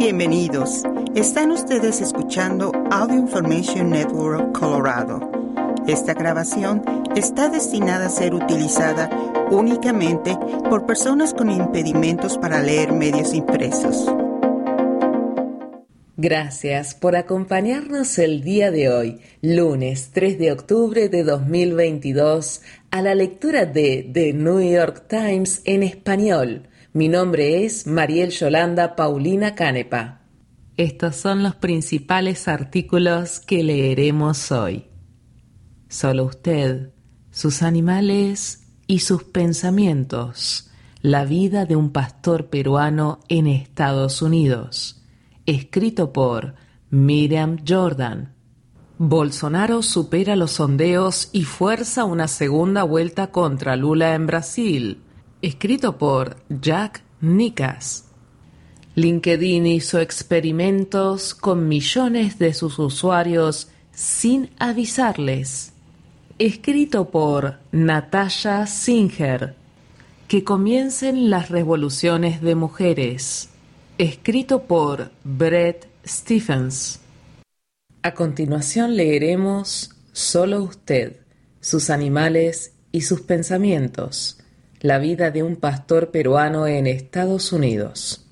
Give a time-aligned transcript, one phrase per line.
[0.00, 0.82] Bienvenidos.
[1.14, 5.30] Están ustedes escuchando Audio Information Network Colorado.
[5.86, 6.82] Esta grabación
[7.14, 9.10] está destinada a ser utilizada
[9.50, 10.38] únicamente
[10.70, 14.10] por personas con impedimentos para leer medios impresos.
[16.16, 23.14] Gracias por acompañarnos el día de hoy, lunes 3 de octubre de 2022, a la
[23.14, 26.69] lectura de The New York Times en español.
[26.92, 30.22] Mi nombre es Mariel Yolanda Paulina Canepa.
[30.76, 34.86] Estos son los principales artículos que leeremos hoy.
[35.88, 36.90] Solo usted,
[37.30, 40.70] sus animales y sus pensamientos.
[41.00, 45.00] La vida de un pastor peruano en Estados Unidos
[45.46, 46.54] escrito por
[46.90, 48.34] Miriam Jordan.
[48.98, 55.02] Bolsonaro supera los sondeos y fuerza una segunda vuelta contra Lula en Brasil,
[55.42, 58.06] escrito por Jack Nicas.
[58.94, 65.72] LinkedIn hizo experimentos con millones de sus usuarios sin avisarles,
[66.38, 69.54] escrito por Natasha Singer.
[70.28, 73.50] Que comiencen las revoluciones de mujeres
[74.00, 77.00] escrito por Brett Stephens.
[78.02, 81.20] A continuación leeremos Solo usted,
[81.60, 84.39] sus animales y sus pensamientos,
[84.80, 88.26] la vida de un pastor peruano en Estados Unidos.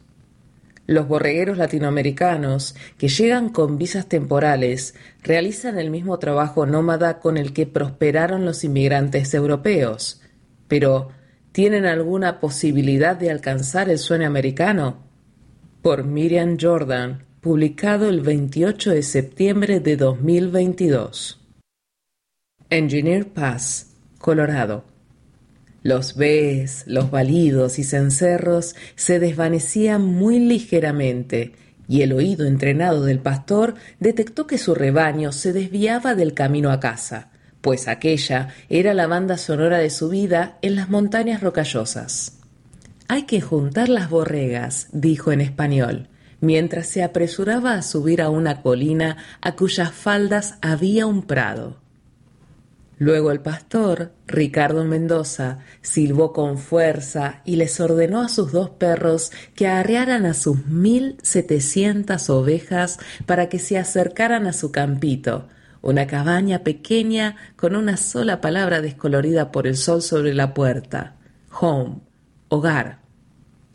[0.86, 7.52] Los borregueros latinoamericanos que llegan con visas temporales realizan el mismo trabajo nómada con el
[7.52, 10.22] que prosperaron los inmigrantes europeos,
[10.66, 11.10] pero
[11.52, 15.08] ¿tienen alguna posibilidad de alcanzar el sueño americano?
[15.82, 21.41] por Miriam Jordan, publicado el 28 de septiembre de 2022.
[22.69, 24.84] Engineer Pass, Colorado.
[25.82, 31.52] Los Bs, los balidos y cencerros se desvanecían muy ligeramente,
[31.88, 36.80] y el oído entrenado del pastor detectó que su rebaño se desviaba del camino a
[36.80, 37.30] casa,
[37.60, 42.38] pues aquella era la banda sonora de su vida en las montañas rocallosas.
[43.08, 46.08] Hay que juntar las borregas, dijo en español,
[46.41, 51.88] mientras se apresuraba a subir a una colina a cuyas faldas había un prado.
[52.98, 59.31] Luego el pastor, Ricardo Mendoza, silbó con fuerza y les ordenó a sus dos perros
[59.54, 65.47] que arrearan a sus mil setecientas ovejas para que se acercaran a su campito,
[65.81, 71.15] una cabaña pequeña con una sola palabra descolorida por el sol sobre la puerta,
[71.53, 72.00] home
[72.48, 73.07] hogar.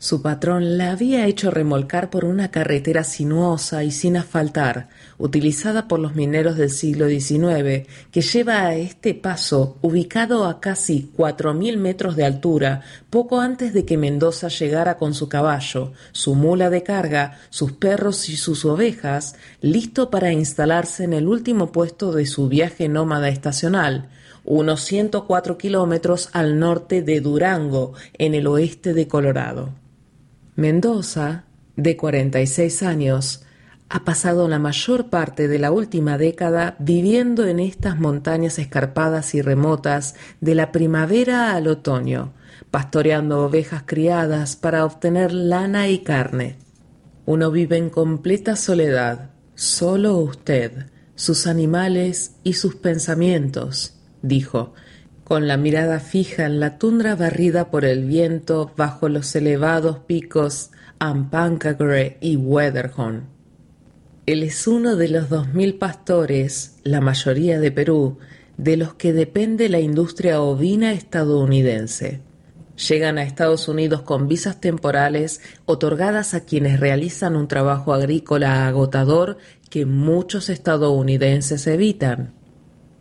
[0.04, 5.98] Su patrón la había hecho remolcar por una carretera sinuosa y sin asfaltar, utilizada por
[5.98, 11.78] los mineros del siglo XIX, que lleva a este paso, ubicado a casi cuatro mil
[11.78, 16.82] metros de altura, poco antes de que Mendoza llegara con su caballo, su mula de
[16.82, 22.50] carga, sus perros y sus ovejas, listo para instalarse en el último puesto de su
[22.50, 24.10] viaje nómada estacional,
[24.44, 29.83] unos 104 kilómetros al norte de Durango, en el oeste de Colorado.
[30.56, 31.44] Mendoza,
[31.76, 33.42] de 46 años,
[33.88, 39.42] ha pasado la mayor parte de la última década viviendo en estas montañas escarpadas y
[39.42, 42.32] remotas de la primavera al otoño,
[42.70, 46.56] pastoreando ovejas criadas para obtener lana y carne.
[47.26, 53.94] Uno vive en completa soledad, solo usted, sus animales y sus pensamientos
[54.24, 54.72] dijo,
[55.24, 60.70] con la mirada fija en la tundra barrida por el viento bajo los elevados picos
[60.98, 63.24] Ampancagre y Weatherhorn.
[64.26, 68.18] Él es uno de los dos mil pastores, la mayoría de Perú,
[68.56, 72.20] de los que depende la industria ovina estadounidense.
[72.88, 79.38] Llegan a Estados Unidos con visas temporales otorgadas a quienes realizan un trabajo agrícola agotador
[79.70, 82.32] que muchos estadounidenses evitan.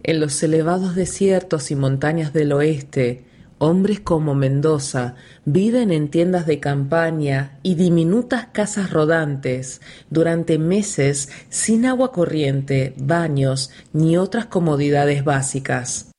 [0.04, 3.24] En los elevados desiertos y montañas del oeste,
[3.58, 5.16] hombres como Mendoza
[5.46, 9.80] viven en tiendas de campaña y diminutas casas rodantes
[10.10, 16.12] durante meses sin agua corriente, baños ni otras comodidades básicas.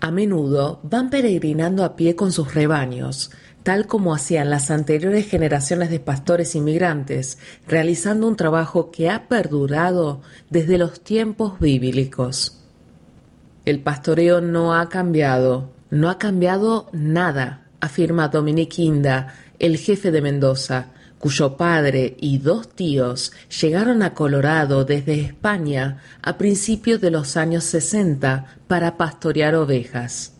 [0.00, 3.30] A menudo van peregrinando a pie con sus rebaños,
[3.66, 10.20] tal como hacían las anteriores generaciones de pastores inmigrantes, realizando un trabajo que ha perdurado
[10.50, 12.62] desde los tiempos bíblicos.
[13.64, 20.22] El pastoreo no ha cambiado, no ha cambiado nada, afirma Dominique Inda, el jefe de
[20.22, 27.36] Mendoza, cuyo padre y dos tíos llegaron a Colorado desde España a principios de los
[27.36, 30.35] años 60 para pastorear ovejas.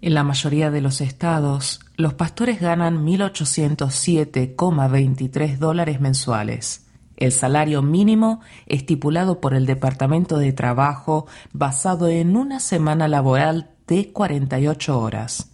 [0.00, 6.86] En la mayoría de los estados, los pastores ganan 1.807,23 dólares mensuales.
[7.16, 14.12] El salario mínimo estipulado por el Departamento de Trabajo basado en una semana laboral de
[14.12, 15.50] 48 horas.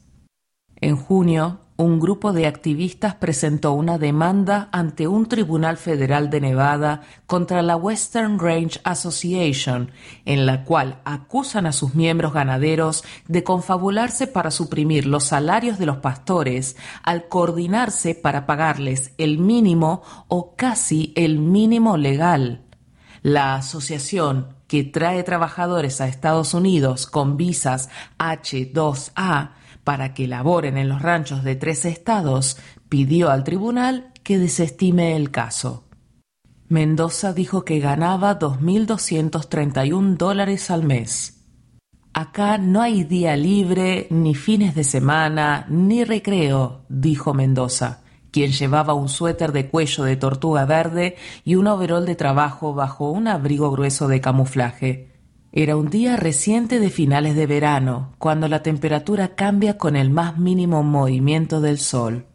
[0.77, 7.03] En junio, un grupo de activistas presentó una demanda ante un tribunal federal de Nevada
[7.27, 9.91] contra la Western Range Association,
[10.25, 15.87] en la cual acusan a sus miembros ganaderos de confabularse para suprimir los salarios de
[15.87, 22.64] los pastores al coordinarse para pagarles el mínimo o casi el mínimo legal.
[23.25, 27.89] La asociación que trae trabajadores a Estados Unidos con visas
[28.19, 32.59] H2A para que laboren en los ranchos de tres estados,
[32.91, 35.85] pidió al tribunal que desestime el caso.
[36.69, 41.47] Mendoza dijo que ganaba 2.231 dólares al mes.
[42.13, 48.04] Acá no hay día libre, ni fines de semana, ni recreo, dijo Mendoza,
[48.35, 51.15] quien llevaba un suéter de cuello de tortuga verde
[51.45, 55.13] y un overol de trabajo bajo un abrigo grueso de camuflaje.
[55.53, 60.37] Era un día reciente de finales de verano, cuando la temperatura cambia con el más
[60.37, 62.27] mínimo movimiento del sol.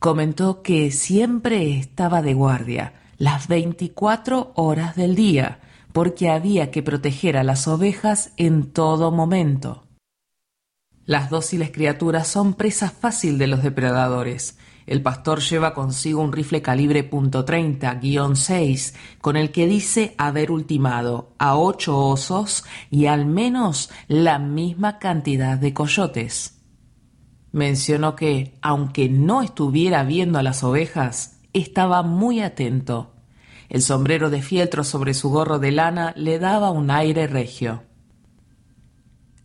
[0.00, 5.60] Comentó que siempre estaba de guardia, las 24 horas del día,
[5.92, 9.84] porque había que proteger a las ovejas en todo momento.
[11.06, 14.58] Las dóciles criaturas son presa fácil de los depredadores,
[14.88, 21.58] el pastor lleva consigo un rifle calibre .30-6 con el que dice haber ultimado a
[21.58, 26.62] ocho osos y al menos la misma cantidad de coyotes.
[27.52, 33.14] Mencionó que, aunque no estuviera viendo a las ovejas, estaba muy atento.
[33.68, 37.82] El sombrero de fieltro sobre su gorro de lana le daba un aire regio.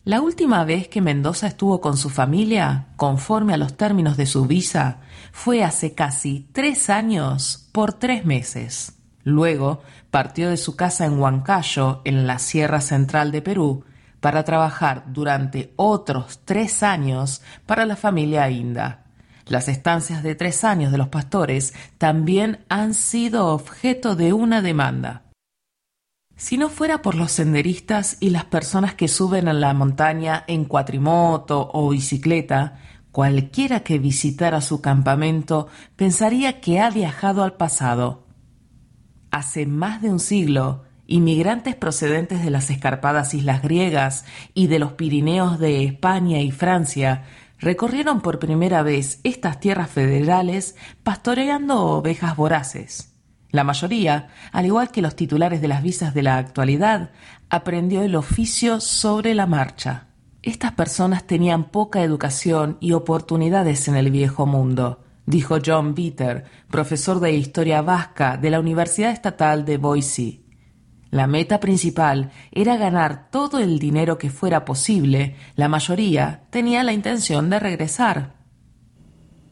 [0.06, 4.46] La última vez que Mendoza estuvo con su familia, conforme a los términos de su
[4.46, 5.00] visa,
[5.34, 9.00] fue hace casi tres años por tres meses.
[9.24, 9.82] Luego
[10.12, 13.84] partió de su casa en Huancayo, en la Sierra Central de Perú,
[14.22, 19.06] para trabajar durante otros tres años para la familia Inda.
[19.48, 25.24] Las estancias de tres años de los pastores también han sido objeto de una demanda.
[26.36, 30.66] Si no fuera por los senderistas y las personas que suben a la montaña en
[30.66, 32.80] cuatrimoto o bicicleta,
[33.14, 38.26] cualquiera que visitara su campamento pensaría que ha viajado al pasado.
[39.30, 44.26] Hace más de un siglo, inmigrantes procedentes de las escarpadas islas griegas
[44.56, 47.26] y de los Pirineos de España y Francia
[47.60, 53.14] recorrieron por primera vez estas tierras federales pastoreando ovejas voraces.
[53.52, 57.12] La mayoría, al igual que los titulares de las visas de la actualidad,
[57.52, 60.08] aprendió el oficio sobre la marcha.
[60.44, 67.22] Estas personas tenían poca educación y oportunidades en el viejo mundo, dijo John Bitter, profesor
[67.22, 70.42] de historia vasca de la Universidad Estatal de Boise.
[71.12, 76.92] La meta principal era ganar todo el dinero que fuera posible, la mayoría tenía la
[76.92, 78.34] intención de regresar.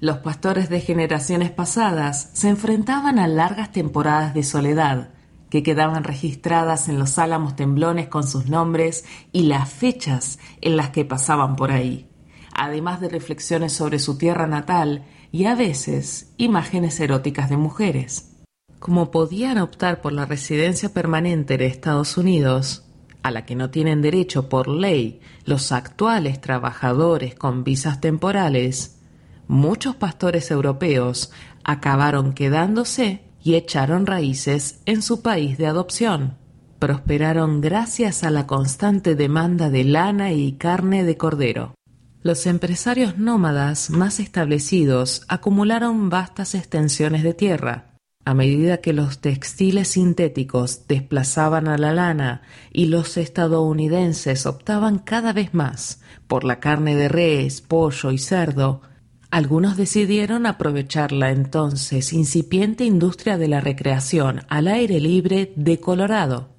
[0.01, 5.11] Los pastores de generaciones pasadas se enfrentaban a largas temporadas de soledad,
[5.51, 9.03] que quedaban registradas en los álamos temblones con sus nombres
[9.33, 12.09] y las fechas en las que pasaban por ahí,
[12.53, 18.31] además de reflexiones sobre su tierra natal y a veces imágenes eróticas de mujeres.
[18.79, 22.85] Como podían optar por la residencia permanente de Estados Unidos,
[23.21, 28.99] a la que no tienen derecho por ley los actuales trabajadores con visas temporales,
[29.49, 31.33] muchos pastores europeos
[31.65, 36.37] acabaron quedándose y echaron raíces en su país de adopción.
[36.79, 41.75] Prosperaron gracias a la constante demanda de lana y carne de cordero.
[42.23, 47.97] Los empresarios nómadas más establecidos acumularon vastas extensiones de tierra.
[48.23, 55.33] A medida que los textiles sintéticos desplazaban a la lana y los estadounidenses optaban cada
[55.33, 58.81] vez más por la carne de res, pollo y cerdo,
[59.31, 66.49] algunos decidieron aprovechar la entonces incipiente industria de la recreación al aire libre de Colorado.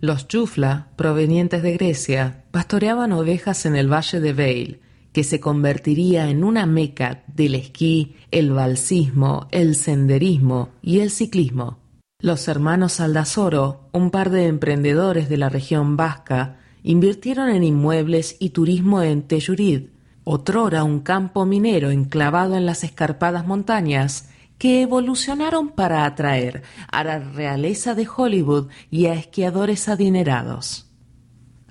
[0.00, 4.80] Los chufla, provenientes de Grecia, pastoreaban ovejas en el valle de Veil,
[5.12, 11.78] que se convertiría en una meca del esquí, el balsismo, el senderismo y el ciclismo.
[12.20, 18.50] Los hermanos Aldazoro, un par de emprendedores de la región vasca, invirtieron en inmuebles y
[18.50, 19.88] turismo en Tellurid,
[20.28, 24.28] otrora un campo minero enclavado en las escarpadas montañas,
[24.58, 30.90] que evolucionaron para atraer a la realeza de Hollywood y a esquiadores adinerados.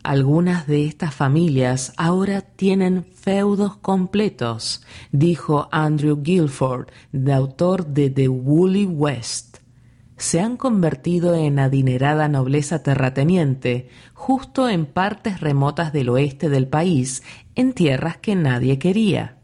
[0.04, 8.30] Algunas de estas familias ahora tienen feudos completos, dijo Andrew Guilford, de autor de The
[8.30, 9.58] Woolly West.
[10.18, 17.22] Se han convertido en adinerada nobleza terrateniente, justo en partes remotas del oeste del país,
[17.56, 19.42] en tierras que nadie quería.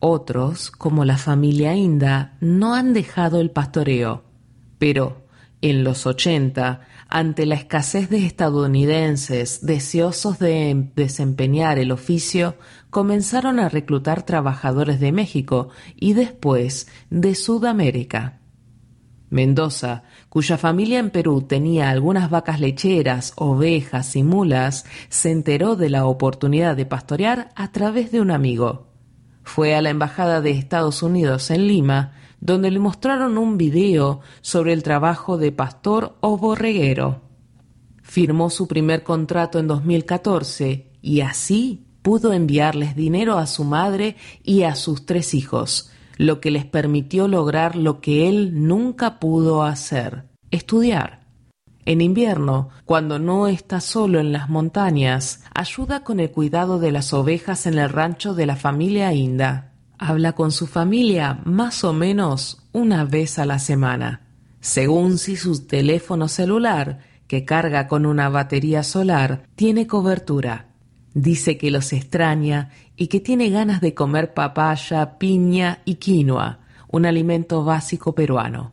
[0.00, 4.24] Otros, como la familia Inda, no han dejado el pastoreo,
[4.78, 5.24] pero
[5.62, 12.56] en los ochenta ante la escasez de estadounidenses deseosos de desempeñar el oficio,
[12.90, 18.40] comenzaron a reclutar trabajadores de México y después de Sudamérica.
[19.30, 20.04] Mendoza,
[20.34, 26.06] cuya familia en Perú tenía algunas vacas lecheras, ovejas y mulas, se enteró de la
[26.06, 28.88] oportunidad de pastorear a través de un amigo.
[29.44, 34.72] Fue a la Embajada de Estados Unidos en Lima donde le mostraron un video sobre
[34.72, 37.22] el trabajo de pastor o borreguero.
[38.02, 44.64] Firmó su primer contrato en 2014 y así pudo enviarles dinero a su madre y
[44.64, 50.24] a sus tres hijos, lo que les permitió lograr lo que él nunca pudo hacer,
[50.50, 51.24] estudiar.
[51.86, 57.12] En invierno, cuando no está solo en las montañas, ayuda con el cuidado de las
[57.12, 59.72] ovejas en el rancho de la familia Inda.
[59.98, 64.22] Habla con su familia más o menos una vez a la semana,
[64.60, 70.73] según si su teléfono celular, que carga con una batería solar, tiene cobertura.
[71.14, 77.06] Dice que los extraña y que tiene ganas de comer papaya, piña y quinoa, un
[77.06, 78.72] alimento básico peruano.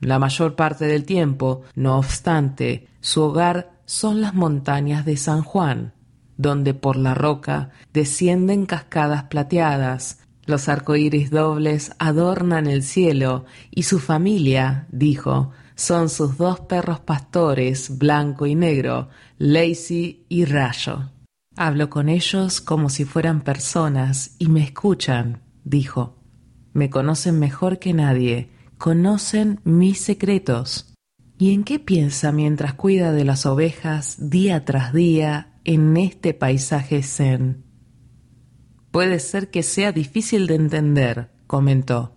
[0.00, 5.92] La mayor parte del tiempo, no obstante, su hogar son las montañas de San Juan,
[6.36, 13.98] donde por la roca descienden cascadas plateadas, los arcoíris dobles adornan el cielo y su
[13.98, 21.13] familia, dijo, son sus dos perros pastores, blanco y negro, Lazy y Rayo.
[21.56, 26.18] Hablo con ellos como si fueran personas y me escuchan, dijo.
[26.72, 30.92] Me conocen mejor que nadie, conocen mis secretos.
[31.38, 37.02] ¿Y en qué piensa mientras cuida de las ovejas día tras día en este paisaje
[37.04, 37.64] zen?
[38.90, 42.16] Puede ser que sea difícil de entender, comentó,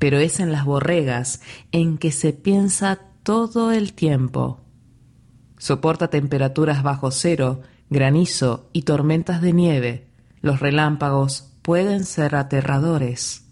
[0.00, 4.60] pero es en las borregas en que se piensa todo el tiempo.
[5.58, 7.62] Soporta temperaturas bajo cero,
[7.92, 10.08] granizo y tormentas de nieve.
[10.40, 13.46] Los relámpagos pueden ser aterradores.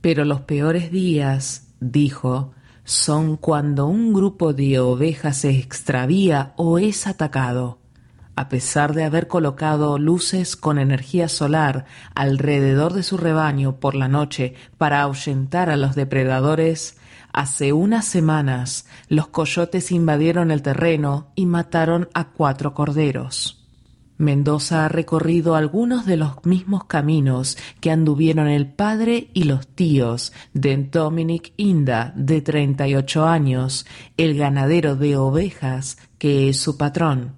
[0.00, 2.52] Pero los peores días, dijo,
[2.84, 7.80] son cuando un grupo de ovejas se extravía o es atacado
[8.40, 11.84] a pesar de haber colocado luces con energía solar
[12.14, 16.96] alrededor de su rebaño por la noche para ahuyentar a los depredadores,
[17.34, 23.59] hace unas semanas los coyotes invadieron el terreno y mataron a cuatro corderos.
[24.20, 30.34] Mendoza ha recorrido algunos de los mismos caminos que anduvieron el padre y los tíos
[30.52, 33.86] de Dominic Inda, de 38 años,
[34.18, 37.36] el ganadero de ovejas que es su patrón.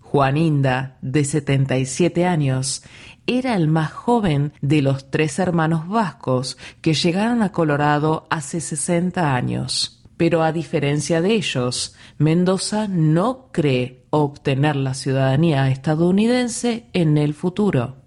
[0.00, 2.82] Juaninda, de 77 años,
[3.26, 9.34] era el más joven de los tres hermanos vascos que llegaron a Colorado hace 60
[9.34, 10.03] años.
[10.16, 18.04] Pero a diferencia de ellos, Mendoza no cree obtener la ciudadanía estadounidense en el futuro.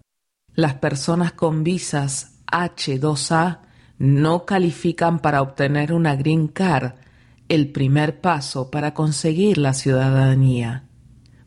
[0.54, 3.60] Las personas con visas H2A
[4.00, 6.94] no califican para obtener una green card,
[7.50, 10.84] el primer paso para conseguir la ciudadanía.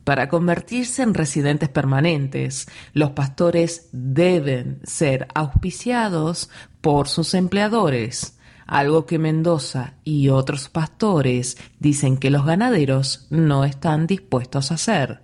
[0.04, 6.50] Para convertirse en residentes permanentes, los pastores deben ser auspiciados
[6.80, 8.38] por sus empleadores,
[8.70, 15.22] algo que Mendoza y otros pastores dicen que los ganaderos no están dispuestos a hacer.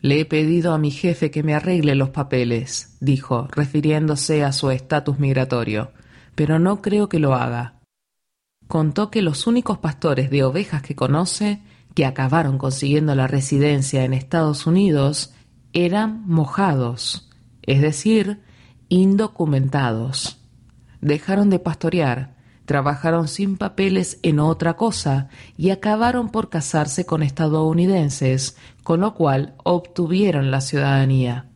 [0.00, 4.70] Le he pedido a mi jefe que me arregle los papeles, dijo, refiriéndose a su
[4.70, 5.92] estatus migratorio,
[6.34, 7.78] pero no creo que lo haga.
[8.68, 11.60] Contó que los únicos pastores de ovejas que conoce
[11.94, 15.34] que acabaron consiguiendo la residencia en Estados Unidos
[15.74, 17.28] eran mojados,
[17.60, 18.40] es decir,
[18.88, 20.38] indocumentados.
[21.02, 28.56] Dejaron de pastorear, trabajaron sin papeles en otra cosa y acabaron por casarse con estadounidenses,
[28.82, 31.46] con lo cual obtuvieron la ciudadanía.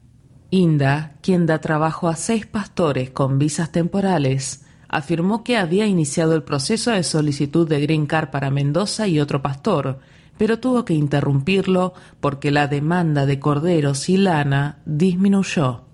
[0.51, 6.43] Inda, quien da trabajo a seis pastores con visas temporales, afirmó que había iniciado el
[6.43, 9.99] proceso de solicitud de Green Card para Mendoza y otro pastor,
[10.39, 15.86] pero tuvo que interrumpirlo porque la demanda de corderos y lana disminuyó.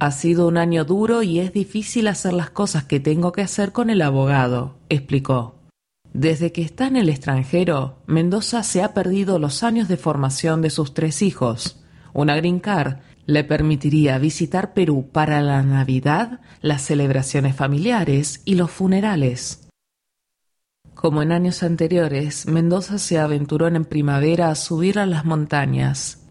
[0.00, 3.72] Ha sido un año duro y es difícil hacer las cosas que tengo que hacer
[3.72, 5.56] con el abogado, explicó.
[6.12, 10.70] Desde que está en el extranjero, Mendoza se ha perdido los años de formación de
[10.70, 11.82] sus tres hijos.
[12.12, 12.60] Una green
[13.24, 19.68] le permitiría visitar Perú para la Navidad, las celebraciones familiares y los funerales.
[20.94, 26.21] Como en años anteriores, Mendoza se aventuró en primavera a subir a las montañas,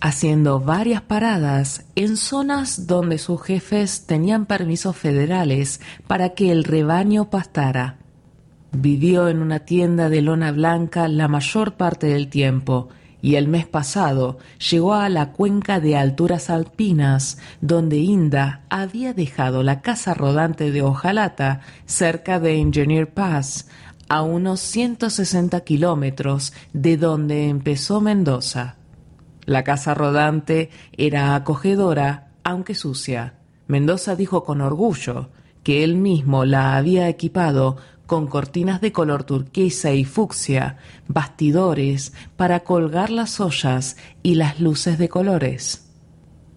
[0.00, 7.30] haciendo varias paradas en zonas donde sus jefes tenían permisos federales para que el rebaño
[7.30, 7.96] pastara.
[8.72, 12.88] Vivió en una tienda de lona blanca la mayor parte del tiempo
[13.20, 14.38] y el mes pasado
[14.70, 20.82] llegó a la cuenca de alturas alpinas donde Inda había dejado la casa rodante de
[20.82, 23.66] Ojalata cerca de Engineer Pass,
[24.08, 28.77] a unos 160 kilómetros de donde empezó Mendoza.
[29.48, 33.36] La casa rodante era acogedora, aunque sucia.
[33.66, 35.30] Mendoza dijo con orgullo
[35.62, 40.76] que él mismo la había equipado con cortinas de color turquesa y fucsia,
[41.06, 45.94] bastidores para colgar las ollas y las luces de colores.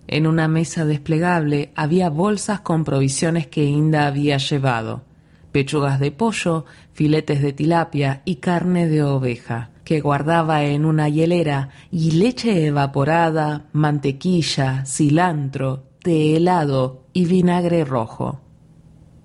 [0.07, 5.05] En una mesa desplegable había bolsas con provisiones que Inda había llevado,
[5.53, 11.67] pechugas de pollo, filetes de tilapia y carne de oveja, que guardaba en una hielera,
[11.91, 18.39] y leche evaporada, mantequilla, cilantro, té helado y vinagre rojo.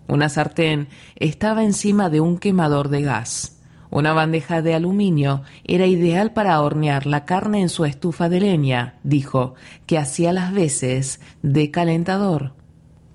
[0.09, 3.63] Una sartén estaba encima de un quemador de gas.
[3.91, 8.99] Una bandeja de aluminio era ideal para hornear la carne en su estufa de leña,
[9.05, 9.55] dijo,
[9.87, 12.56] que hacía las veces de calentador.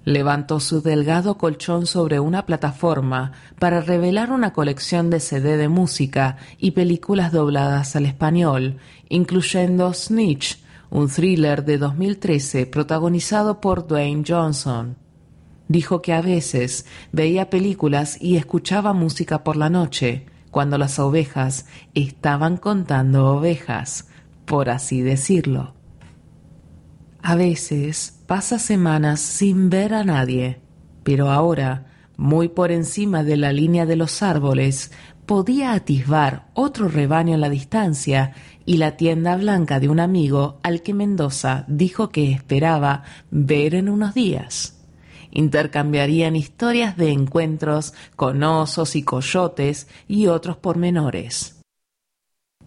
[0.03, 6.37] Levantó su delgado colchón sobre una plataforma para revelar una colección de CD de música
[6.57, 8.77] y películas dobladas al español,
[9.09, 14.97] incluyendo Snitch, un thriller de 2013 protagonizado por Dwayne Johnson.
[15.67, 21.67] Dijo que a veces veía películas y escuchaba música por la noche, cuando las ovejas
[21.93, 24.09] estaban contando ovejas,
[24.45, 25.80] por así decirlo.
[27.23, 30.59] A veces pasa semanas sin ver a nadie,
[31.03, 31.85] pero ahora,
[32.17, 34.91] muy por encima de la línea de los árboles,
[35.25, 38.33] podía atisbar otro rebaño en la distancia
[38.65, 43.89] y la tienda blanca de un amigo al que Mendoza dijo que esperaba ver en
[43.89, 44.81] unos días
[45.31, 51.61] intercambiarían historias de encuentros con osos y coyotes y otros pormenores.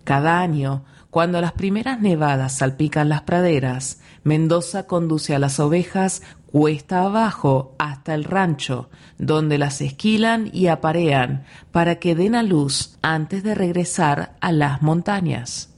[0.03, 7.05] Cada año, cuando las primeras nevadas salpican las praderas, Mendoza conduce a las ovejas cuesta
[7.05, 13.45] abajo hasta el rancho, donde las esquilan y aparean para que den a luz antes
[13.45, 15.73] de regresar a las montañas.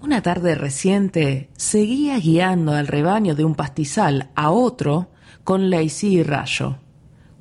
[0.00, 5.10] Una tarde reciente seguía guiando al rebaño de un pastizal a otro
[5.44, 6.78] con Lacey y Rayo.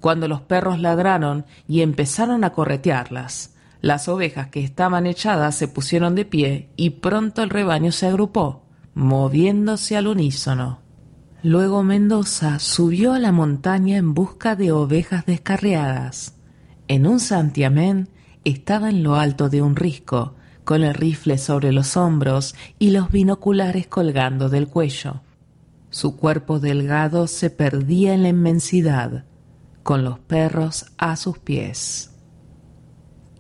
[0.02, 3.53] Cuando los perros ladraron y empezaron a corretearlas,
[3.84, 8.64] las ovejas que estaban echadas se pusieron de pie y pronto el rebaño se agrupó,
[8.94, 10.80] moviéndose al unísono.
[11.44, 16.38] Luego Mendoza subió a la montaña en busca de ovejas descarriadas.
[16.88, 18.08] En un santiamén
[18.46, 23.12] estaba en lo alto de un risco, con el rifle sobre los hombros y los
[23.12, 25.24] binoculares colgando del cuello.
[25.90, 29.26] Su cuerpo delgado se perdía en la inmensidad,
[29.84, 32.13] con los perros a sus pies.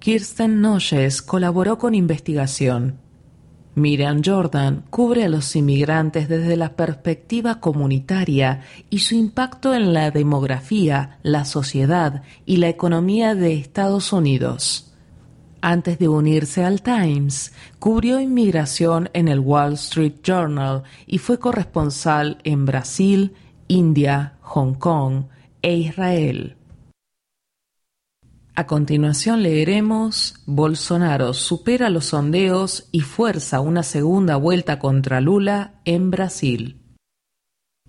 [0.04, 3.00] Kirsten Noyes colaboró con investigación.
[3.74, 10.12] Miriam Jordan cubre a los inmigrantes desde la perspectiva comunitaria y su impacto en la
[10.12, 14.94] demografía, la sociedad y la economía de Estados Unidos.
[15.62, 22.39] Antes de unirse al Times, cubrió inmigración en el Wall Street Journal y fue corresponsal
[22.44, 23.36] en Brasil,
[23.70, 25.28] India, Hong Kong
[25.62, 26.58] e Israel.
[28.56, 36.12] A continuación leeremos Bolsonaro supera los sondeos y fuerza una segunda vuelta contra Lula en
[36.12, 36.80] Brasil.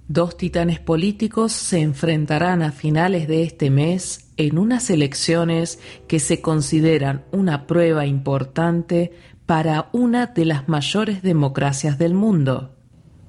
[0.08, 6.40] Dos titanes políticos se enfrentarán a finales de este mes en unas elecciones que se
[6.40, 9.12] consideran una prueba importante
[9.44, 12.74] para una de las mayores democracias del mundo.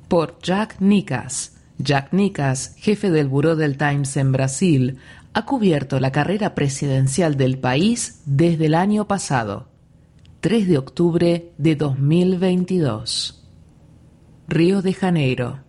[0.07, 1.51] Por Jack Nicas.
[1.77, 4.97] Jack Nicas, jefe del Buró del Times en Brasil,
[5.35, 9.67] ha cubierto la carrera presidencial del país desde el año pasado,
[10.39, 13.45] 3 de octubre de 2022.
[14.47, 15.59] Río de Janeiro.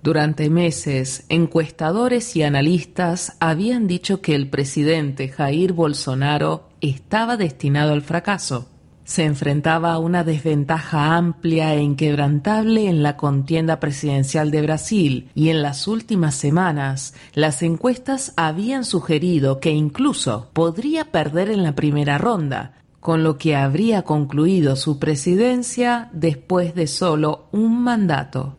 [0.00, 8.02] Durante meses, encuestadores y analistas habían dicho que el presidente Jair Bolsonaro estaba destinado al
[8.02, 8.70] fracaso.
[9.04, 15.50] Se enfrentaba a una desventaja amplia e inquebrantable en la contienda presidencial de Brasil y
[15.50, 22.18] en las últimas semanas las encuestas habían sugerido que incluso podría perder en la primera
[22.18, 28.56] ronda, con lo que habría concluido su presidencia después de solo un mandato.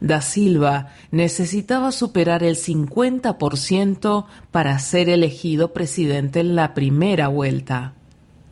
[0.00, 7.94] Da Silva necesitaba superar el 50% para ser elegido presidente en la primera vuelta.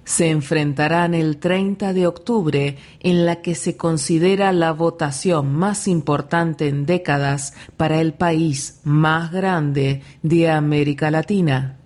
[0.05, 6.69] Se enfrentarán el 30 de octubre en la que se considera la votación más importante
[6.69, 11.79] en décadas para el país más grande de América Latina.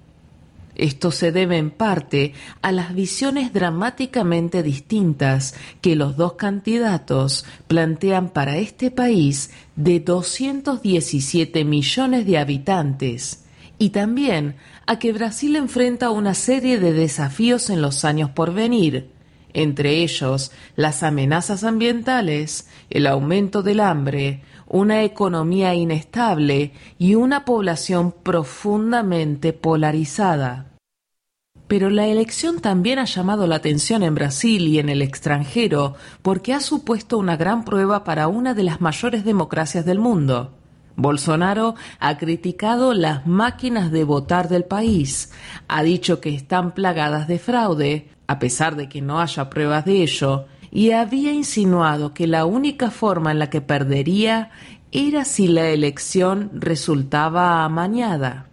[0.78, 8.30] Esto se debe en parte a las visiones dramáticamente distintas que los dos candidatos plantean
[8.30, 13.44] para este país de 217 millones de habitantes
[13.76, 14.54] y también
[14.86, 19.10] a que Brasil enfrenta una serie de desafíos en los años por venir,
[19.54, 28.12] entre ellos las amenazas ambientales, el aumento del hambre, una economía inestable y una población
[28.12, 30.66] profundamente polarizada.
[31.66, 36.54] Pero la elección también ha llamado la atención en Brasil y en el extranjero porque
[36.54, 40.54] ha supuesto una gran prueba para una de las mayores democracias del mundo.
[40.96, 45.30] Bolsonaro ha criticado las máquinas de votar del país,
[45.68, 50.02] ha dicho que están plagadas de fraude, a pesar de que no haya pruebas de
[50.02, 54.50] ello, y había insinuado que la única forma en la que perdería
[54.92, 58.46] era si la elección resultaba amañada.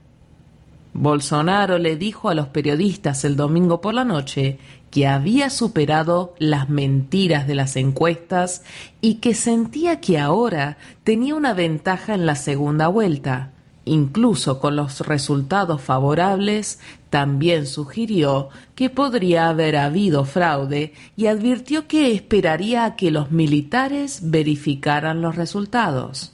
[0.94, 4.60] Bolsonaro le dijo a los periodistas el domingo por la noche
[4.92, 8.64] que había superado las mentiras de las encuestas
[9.02, 13.52] y que sentía que ahora tenía una ventaja en la segunda vuelta.
[13.86, 16.80] Incluso con los resultados favorables,
[17.12, 24.20] también sugirió que podría haber habido fraude y advirtió que esperaría a que los militares
[24.24, 26.34] verificaran los resultados.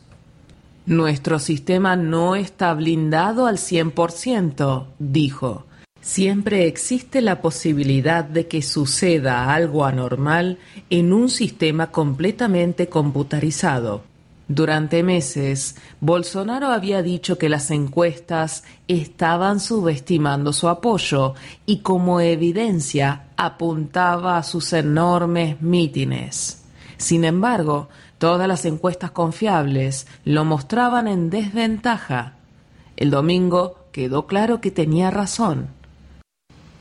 [0.86, 5.66] Nuestro sistema no está blindado al 100%, dijo.
[6.00, 10.58] Siempre existe la posibilidad de que suceda algo anormal
[10.90, 14.11] en un sistema completamente computarizado.
[14.54, 21.36] Durante meses, Bolsonaro había dicho que las encuestas estaban subestimando su apoyo
[21.66, 26.64] y como evidencia apuntaba a sus enormes mítines.
[26.98, 27.88] Sin embargo,
[28.22, 32.36] Todas las encuestas confiables lo mostraban en desventaja.
[32.96, 35.70] El domingo quedó claro que tenía razón.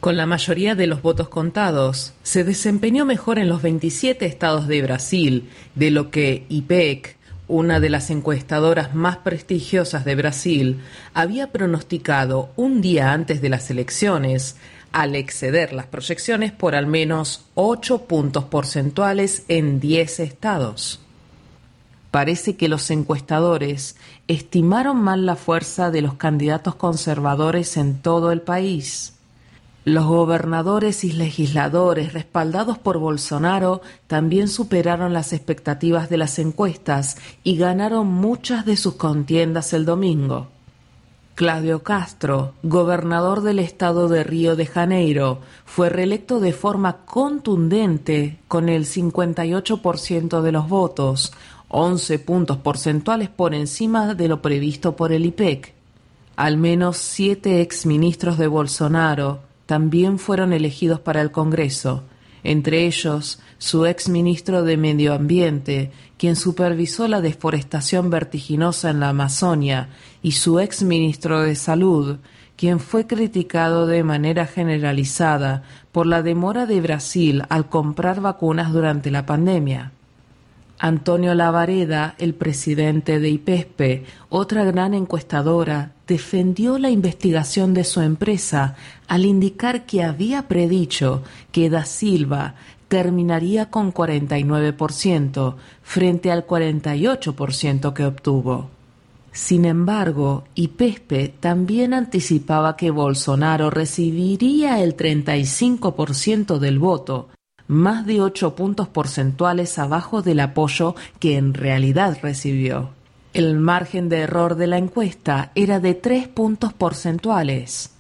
[0.01, 4.83] Con la mayoría de los votos contados, se desempeñó mejor en los 27 estados de
[4.83, 7.17] Brasil de lo que IPEC,
[7.51, 10.81] una de las encuestadoras más prestigiosas de Brasil,
[11.13, 14.57] había pronosticado un día antes de las elecciones,
[14.93, 21.01] al exceder las proyecciones por al menos 8 puntos porcentuales en 10 estados.
[22.11, 28.43] Parece que los encuestadores estimaron mal la fuerza de los candidatos conservadores en todo el
[28.43, 29.15] país.
[29.87, 37.57] Los gobernadores y legisladores respaldados por Bolsonaro también superaron las expectativas de las encuestas y
[37.57, 40.49] ganaron muchas de sus contiendas el domingo.
[41.35, 48.69] Claudio Castro, gobernador del estado de Río de Janeiro, fue reelecto de forma contundente con
[48.69, 51.33] el 58% de los votos,
[51.69, 55.73] 11 puntos porcentuales por encima de lo previsto por el IPEC.
[56.37, 62.03] Al menos siete exministros de Bolsonaro también fueron elegidos para el Congreso,
[62.43, 69.91] entre ellos su exministro de Medio Ambiente, quien supervisó la deforestación vertiginosa en la Amazonia,
[70.23, 72.17] y su exministro de Salud,
[72.57, 79.13] quien fue criticado de manera generalizada por la demora de Brasil al comprar vacunas durante
[79.13, 79.93] la pandemia.
[80.83, 88.77] Antonio Lavareda, el presidente de IPESPE, otra gran encuestadora, defendió la investigación de su empresa
[89.07, 92.55] al indicar que había predicho que Da Silva
[92.89, 98.71] terminaría con 49% frente al 48% que obtuvo.
[99.33, 107.29] Sin embargo, Ipespe también anticipaba que Bolsonaro recibiría el 35% del voto,
[107.71, 112.91] más de 8 puntos porcentuales abajo del apoyo que en realidad recibió.
[113.33, 117.91] El margen de error de la encuesta era de 3 puntos porcentuales.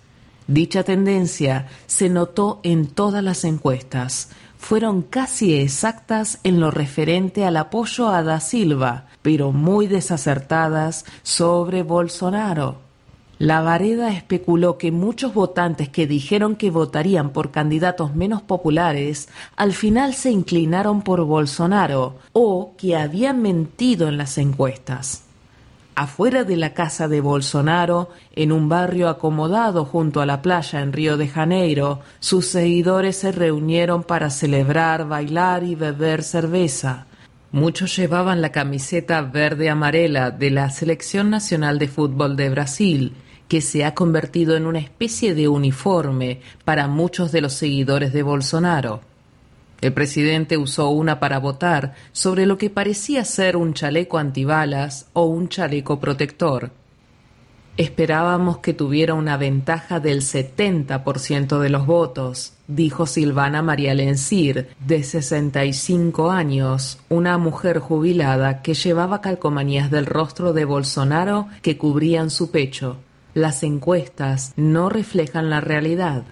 [0.48, 4.30] Dicha tendencia se notó en todas las encuestas.
[4.58, 11.84] Fueron casi exactas en lo referente al apoyo a Da Silva, pero muy desacertadas sobre
[11.84, 12.89] Bolsonaro.
[13.40, 19.72] La Vareda especuló que muchos votantes que dijeron que votarían por candidatos menos populares al
[19.72, 25.22] final se inclinaron por Bolsonaro o que habían mentido en las encuestas.
[25.94, 30.92] Afuera de la casa de Bolsonaro, en un barrio acomodado junto a la playa en
[30.92, 37.06] Río de Janeiro, sus seguidores se reunieron para celebrar, bailar y beber cerveza.
[37.52, 43.14] Muchos llevaban la camiseta verde-amarela de la Selección Nacional de Fútbol de Brasil,
[43.50, 48.22] que se ha convertido en una especie de uniforme para muchos de los seguidores de
[48.22, 49.00] Bolsonaro.
[49.80, 55.24] El presidente usó una para votar sobre lo que parecía ser un chaleco antibalas o
[55.24, 56.70] un chaleco protector.
[57.76, 65.02] Esperábamos que tuviera una ventaja del 70% de los votos, dijo Silvana María Lencir, de
[65.02, 72.52] 65 años, una mujer jubilada que llevaba calcomanías del rostro de Bolsonaro que cubrían su
[72.52, 72.98] pecho.
[73.34, 76.24] Las encuestas no reflejan la realidad.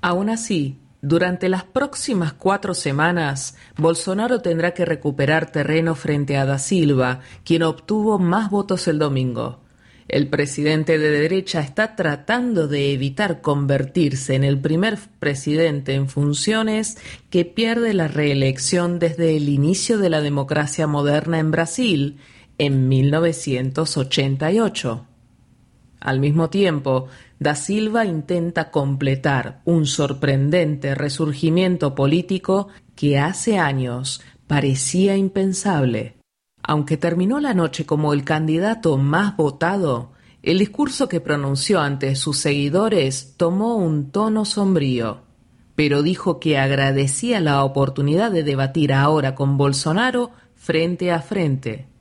[0.00, 6.58] Aún así, durante las próximas cuatro semanas, Bolsonaro tendrá que recuperar terreno frente a Da
[6.58, 9.64] Silva, quien obtuvo más votos el domingo.
[10.06, 16.96] El presidente de derecha está tratando de evitar convertirse en el primer presidente en funciones
[17.28, 22.18] que pierde la reelección desde el inicio de la democracia moderna en Brasil
[22.58, 25.08] en 1988.
[26.04, 27.06] Al mismo tiempo,
[27.38, 36.18] Da Silva intenta completar un sorprendente resurgimiento político que hace años parecía impensable.
[36.62, 40.12] Aunque terminó la noche como el candidato más votado,
[40.42, 45.22] el discurso que pronunció ante sus seguidores tomó un tono sombrío,
[45.74, 51.93] pero dijo que agradecía la oportunidad de debatir ahora con Bolsonaro frente a frente.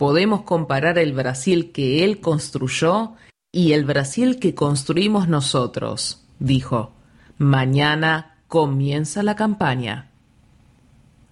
[0.00, 3.16] Podemos comparar el Brasil que él construyó
[3.52, 6.92] y el Brasil que construimos nosotros, dijo.
[7.36, 10.08] Mañana comienza la campaña.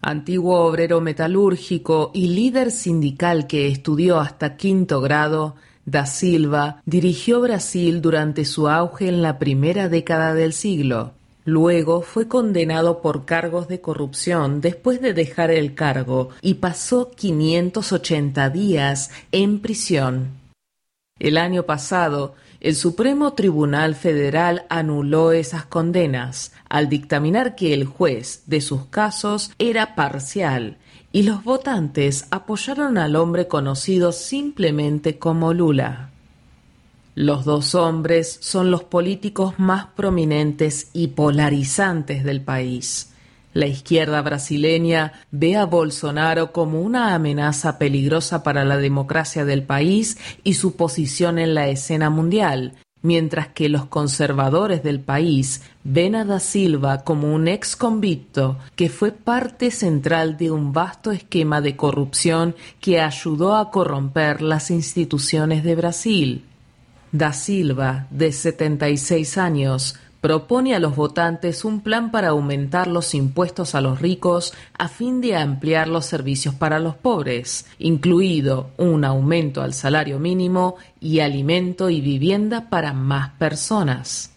[0.02, 8.02] Antiguo obrero metalúrgico y líder sindical que estudió hasta quinto grado, Da Silva dirigió Brasil
[8.02, 11.14] durante su auge en la primera década del siglo.
[11.48, 18.50] Luego fue condenado por cargos de corrupción después de dejar el cargo y pasó 580
[18.50, 20.32] días en prisión.
[21.18, 28.42] El año pasado, el Supremo Tribunal Federal anuló esas condenas al dictaminar que el juez
[28.44, 30.76] de sus casos era parcial
[31.12, 36.10] y los votantes apoyaron al hombre conocido simplemente como Lula.
[37.20, 43.12] Los dos hombres son los políticos más prominentes y polarizantes del país.
[43.54, 50.16] La izquierda brasileña ve a Bolsonaro como una amenaza peligrosa para la democracia del país
[50.44, 56.24] y su posición en la escena mundial, mientras que los conservadores del país ven a
[56.24, 61.74] Da Silva como un ex convicto que fue parte central de un vasto esquema de
[61.74, 66.44] corrupción que ayudó a corromper las instituciones de Brasil.
[67.12, 73.74] Da Silva, de 76 años, propone a los votantes un plan para aumentar los impuestos
[73.74, 79.62] a los ricos a fin de ampliar los servicios para los pobres, incluido un aumento
[79.62, 84.32] al salario mínimo y alimento y vivienda para más personas.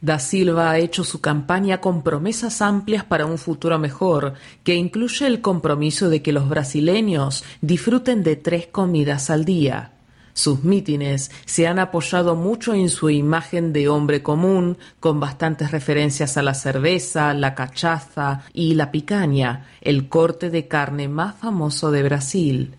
[0.00, 5.26] Da Silva ha hecho su campaña con promesas amplias para un futuro mejor, que incluye
[5.26, 9.97] el compromiso de que los brasileños disfruten de tres comidas al día,
[10.38, 16.36] sus mítines se han apoyado mucho en su imagen de hombre común, con bastantes referencias
[16.36, 22.04] a la cerveza, la cachaza y la picaña, el corte de carne más famoso de
[22.04, 22.76] Brasil.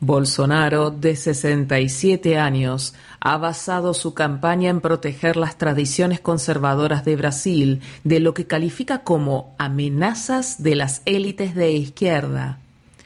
[0.00, 7.82] Bolsonaro, de 67 años, ha basado su campaña en proteger las tradiciones conservadoras de Brasil
[8.02, 12.60] de lo que califica como amenazas de las élites de izquierda.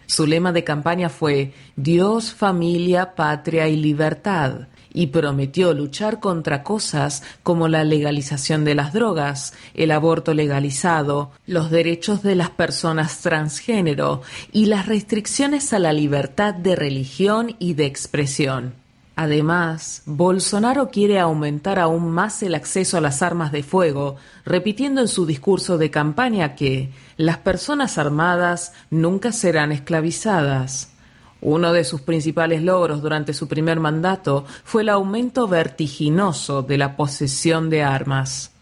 [0.09, 7.23] Su lema de campaña fue Dios, familia, patria y libertad, y prometió luchar contra cosas
[7.42, 14.23] como la legalización de las drogas, el aborto legalizado, los derechos de las personas transgénero
[14.51, 18.88] y las restricciones a la libertad de religión y de expresión.
[19.20, 25.09] Además, Bolsonaro quiere aumentar aún más el acceso a las armas de fuego, repitiendo en
[25.09, 30.92] su discurso de campaña que las personas armadas nunca serán esclavizadas.
[31.40, 36.96] Uno de sus principales logros durante su primer mandato fue el aumento vertiginoso de la
[36.96, 38.52] posesión de armas.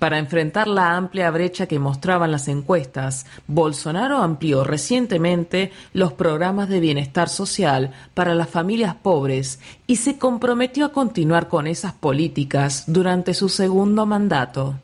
[0.00, 6.80] Para enfrentar la amplia brecha que mostraban las encuestas, Bolsonaro amplió recientemente los programas de
[6.80, 13.34] bienestar social para las familias pobres y se comprometió a continuar con esas políticas durante
[13.34, 14.76] su segundo mandato.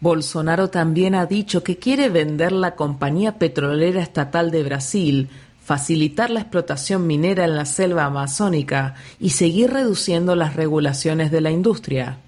[0.00, 5.28] Bolsonaro también ha dicho que quiere vender la compañía petrolera estatal de Brasil,
[5.64, 11.52] facilitar la explotación minera en la selva amazónica y seguir reduciendo las regulaciones de la
[11.52, 12.18] industria.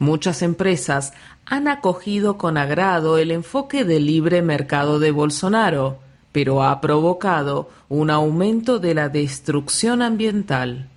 [0.00, 1.12] Muchas empresas
[1.46, 5.98] han acogido con agrado el enfoque de libre mercado de Bolsonaro,
[6.32, 10.88] pero ha provocado un aumento de la destrucción ambiental.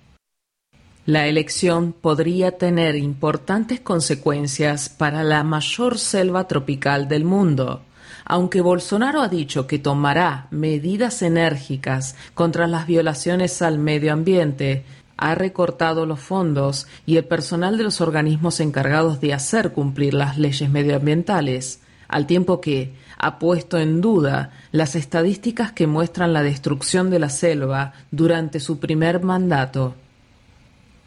[1.06, 7.82] La elección podría tener importantes consecuencias para la mayor selva tropical del mundo.
[8.26, 14.84] Aunque Bolsonaro ha dicho que tomará medidas enérgicas contra las violaciones al medio ambiente,
[15.18, 20.38] ha recortado los fondos y el personal de los organismos encargados de hacer cumplir las
[20.38, 27.10] leyes medioambientales, al tiempo que ha puesto en duda las estadísticas que muestran la destrucción
[27.10, 29.94] de la selva durante su primer mandato.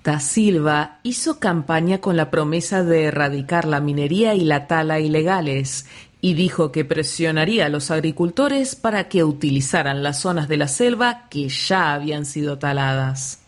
[0.03, 5.85] Da Silva hizo campaña con la promesa de erradicar la minería y la tala ilegales
[6.21, 11.27] y dijo que presionaría a los agricultores para que utilizaran las zonas de la selva
[11.29, 13.40] que ya habían sido taladas.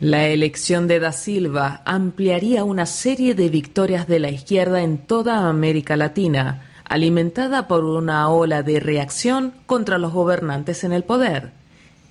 [0.00, 5.46] La elección de Da Silva ampliaría una serie de victorias de la izquierda en toda
[5.46, 11.50] América Latina, alimentada por una ola de reacción contra los gobernantes en el poder.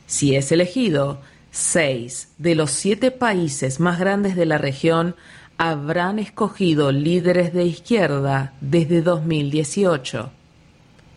[0.06, 5.16] Si es elegido, seis de los siete países más grandes de la región
[5.58, 10.30] habrán escogido líderes de izquierda desde 2018.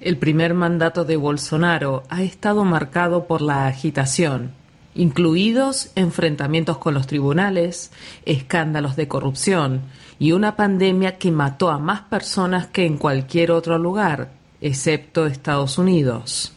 [0.00, 4.61] El primer mandato de Bolsonaro ha estado marcado por la agitación
[4.94, 7.90] incluidos enfrentamientos con los tribunales,
[8.24, 9.82] escándalos de corrupción
[10.18, 15.78] y una pandemia que mató a más personas que en cualquier otro lugar, excepto Estados
[15.78, 16.52] Unidos.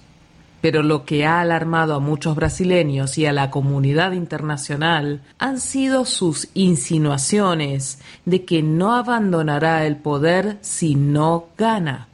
[0.62, 6.06] Pero lo que ha alarmado a muchos brasileños y a la comunidad internacional han sido
[6.06, 12.08] sus insinuaciones de que no abandonará el poder si no gana.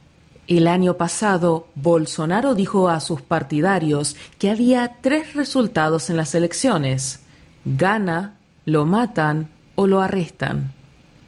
[0.48, 7.20] El año pasado, Bolsonaro dijo a sus partidarios que había tres resultados en las elecciones.
[7.64, 10.72] Gana, lo matan o lo arrestan.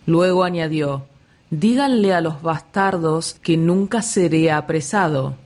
[0.06, 1.06] Luego añadió,
[1.50, 5.36] díganle a los bastardos que nunca seré apresado.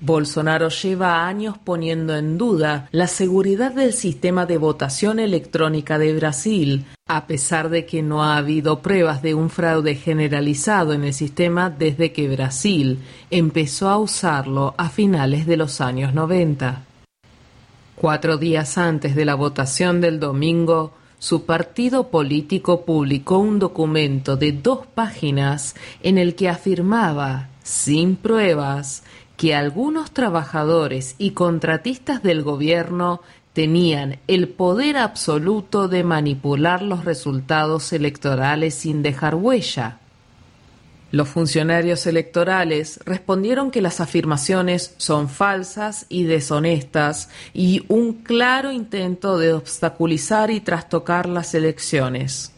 [0.00, 6.84] Bolsonaro lleva años poniendo en duda la seguridad del sistema de votación electrónica de Brasil,
[7.08, 11.70] a pesar de que no ha habido pruebas de un fraude generalizado en el sistema
[11.70, 16.84] desde que Brasil empezó a usarlo a finales de los años 90.
[17.96, 24.52] Cuatro días antes de la votación del domingo, su partido político publicó un documento de
[24.52, 29.02] dos páginas en el que afirmaba, sin pruebas,
[29.38, 33.22] que algunos trabajadores y contratistas del gobierno
[33.52, 40.00] tenían el poder absoluto de manipular los resultados electorales sin dejar huella.
[41.12, 49.38] Los funcionarios electorales respondieron que las afirmaciones son falsas y deshonestas y un claro intento
[49.38, 52.52] de obstaculizar y trastocar las elecciones.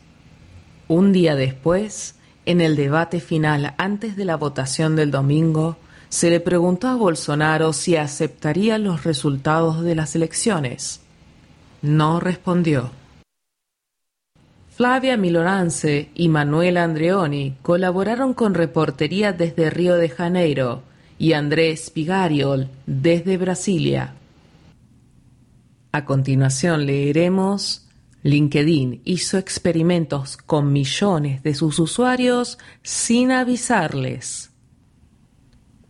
[0.88, 2.14] Un día después,
[2.46, 5.76] en el debate final antes de la votación del domingo,
[6.10, 11.00] se le preguntó a Bolsonaro si aceptaría los resultados de las elecciones.
[11.82, 12.90] No respondió.
[14.76, 20.82] Flavia Milorance y Manuel Andreoni colaboraron con reportería desde Río de Janeiro
[21.18, 24.14] y Andrés Pigariol desde Brasilia.
[25.92, 27.86] A continuación leeremos
[28.22, 34.49] LinkedIn hizo experimentos con millones de sus usuarios sin avisarles.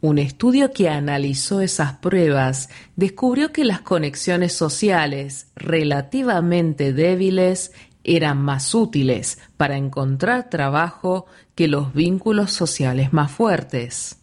[0.03, 8.75] Un estudio que analizó esas pruebas descubrió que las conexiones sociales relativamente débiles eran más
[8.75, 14.19] útiles para encontrar trabajo que los vínculos sociales más fuertes.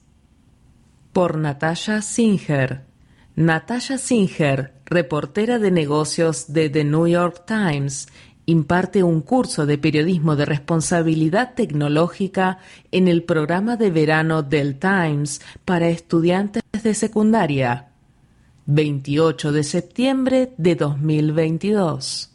[1.14, 2.86] Por Natasha Singer.
[3.36, 8.08] Natasha Singer, reportera de negocios de The New York Times,
[8.48, 12.60] imparte un curso de periodismo de responsabilidad tecnológica
[12.91, 17.89] en el programa de verano del Times para estudiantes de secundaria.
[18.66, 22.32] 28 de septiembre de 2022.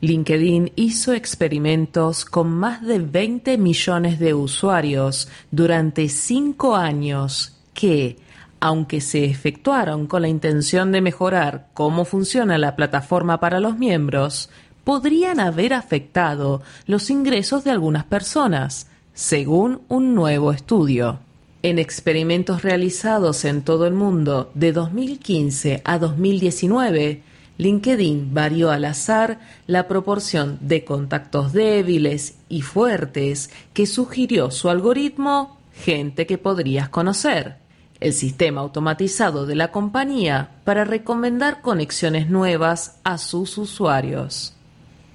[0.00, 8.16] LinkedIn hizo experimentos con más de 20 millones de usuarios durante cinco años que,
[8.60, 14.50] aunque se efectuaron con la intención de mejorar cómo funciona la plataforma para los miembros,
[14.84, 21.20] podrían haber afectado los ingresos de algunas personas, según un nuevo estudio.
[21.62, 27.22] En experimentos realizados en todo el mundo de 2015 a 2019,
[27.58, 35.58] LinkedIn varió al azar la proporción de contactos débiles y fuertes que sugirió su algoritmo
[35.74, 37.67] gente que podrías conocer
[38.00, 44.54] el sistema automatizado de la compañía para recomendar conexiones nuevas a sus usuarios.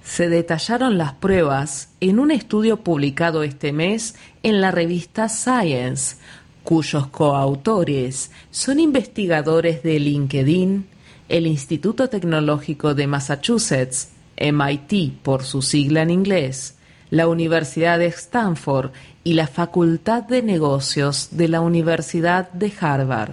[0.02, 6.16] Se detallaron las pruebas en un estudio publicado este mes en la revista Science,
[6.62, 10.86] cuyos coautores son investigadores de LinkedIn,
[11.30, 16.76] el Instituto Tecnológico de Massachusetts, MIT por su sigla en inglés,
[17.10, 18.90] la Universidad de Stanford
[19.24, 23.32] y la Facultad de Negocios de la Universidad de Harvard.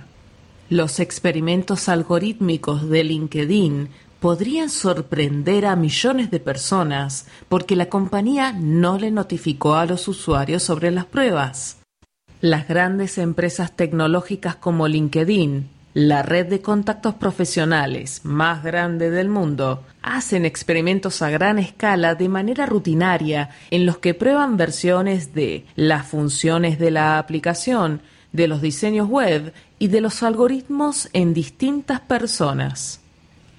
[0.70, 3.90] Los experimentos algorítmicos de LinkedIn
[4.22, 10.64] podrían sorprender a millones de personas porque la compañía no le notificó a los usuarios
[10.64, 11.80] sobre las pruebas.
[12.40, 19.84] Las grandes empresas tecnológicas como LinkedIn la red de contactos profesionales más grande del mundo,
[20.02, 26.08] hacen experimentos a gran escala de manera rutinaria en los que prueban versiones de las
[26.08, 33.02] funciones de la aplicación, de los diseños web y de los algoritmos en distintas personas.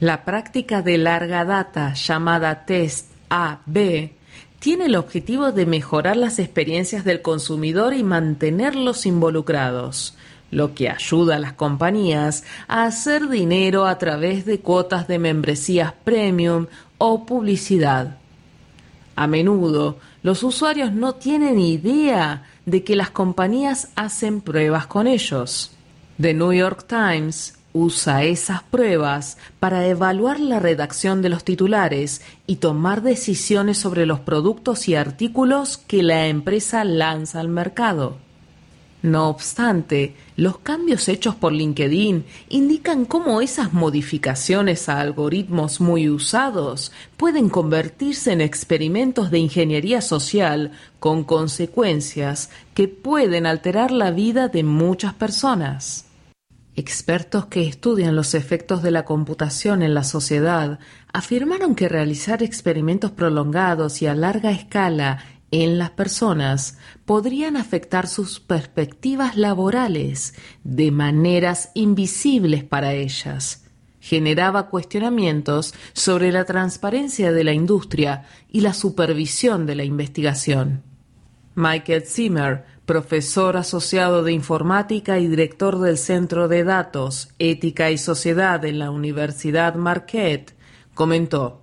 [0.00, 4.14] La práctica de larga data llamada Test A-B
[4.58, 10.16] tiene el objetivo de mejorar las experiencias del consumidor y mantenerlos involucrados
[10.52, 15.92] lo que ayuda a las compañías a hacer dinero a través de cuotas de membresías
[16.04, 16.66] premium
[16.98, 18.18] o publicidad.
[19.16, 25.72] A menudo, los usuarios no tienen idea de que las compañías hacen pruebas con ellos.
[26.20, 32.56] The New York Times usa esas pruebas para evaluar la redacción de los titulares y
[32.56, 38.18] tomar decisiones sobre los productos y artículos que la empresa lanza al mercado.
[39.02, 46.92] No obstante, los cambios hechos por LinkedIn indican cómo esas modificaciones a algoritmos muy usados
[47.16, 54.62] pueden convertirse en experimentos de ingeniería social con consecuencias que pueden alterar la vida de
[54.62, 56.06] muchas personas.
[56.74, 60.78] Expertos que estudian los efectos de la computación en la sociedad
[61.12, 65.18] afirmaron que realizar experimentos prolongados y a larga escala
[65.52, 70.34] en las personas podrían afectar sus perspectivas laborales
[70.64, 73.66] de maneras invisibles para ellas.
[74.00, 80.82] Generaba cuestionamientos sobre la transparencia de la industria y la supervisión de la investigación.
[81.54, 88.64] Michael Zimmer, profesor asociado de informática y director del Centro de Datos, Ética y Sociedad
[88.64, 90.54] en la Universidad Marquette,
[90.94, 91.61] comentó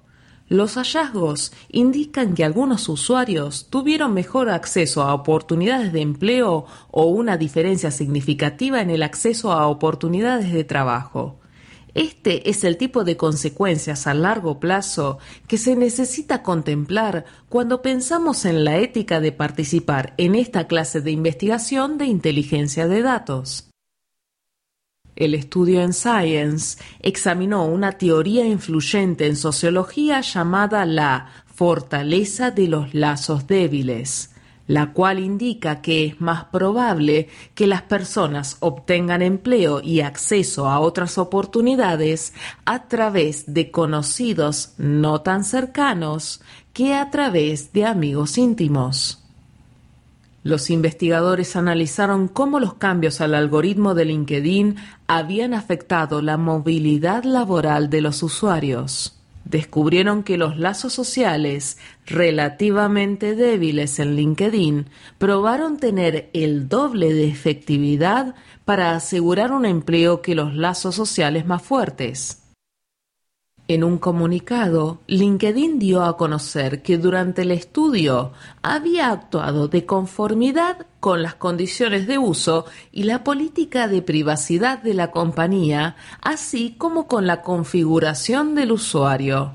[0.50, 7.38] los hallazgos indican que algunos usuarios tuvieron mejor acceso a oportunidades de empleo o una
[7.38, 11.40] diferencia significativa en el acceso a oportunidades de trabajo.
[11.94, 18.46] Este es el tipo de consecuencias a largo plazo que se necesita contemplar cuando pensamos
[18.46, 23.69] en la ética de participar en esta clase de investigación de inteligencia de datos.
[25.20, 32.94] El estudio en Science examinó una teoría influyente en sociología llamada la fortaleza de los
[32.94, 34.34] lazos débiles,
[34.66, 40.80] la cual indica que es más probable que las personas obtengan empleo y acceso a
[40.80, 46.40] otras oportunidades a través de conocidos no tan cercanos
[46.72, 49.19] que a través de amigos íntimos.
[50.50, 57.92] Los investigadores analizaron cómo los cambios al algoritmo de LinkedIn habían afectado la movilidad laboral
[57.92, 59.16] de los usuarios.
[59.46, 61.78] Descubrieron que los lazos sociales
[62.08, 64.88] relativamente débiles en LinkedIn
[65.20, 68.34] probaron tener el doble de efectividad
[68.66, 72.39] para asegurar un empleo que los lazos sociales más fuertes.
[73.70, 78.32] En un comunicado, LinkedIn dio a conocer que durante el estudio
[78.64, 84.96] había actuado de conformidad con las condiciones de uso y la política de privacidad de
[84.96, 89.52] la compañía, así como con la configuración del usuario.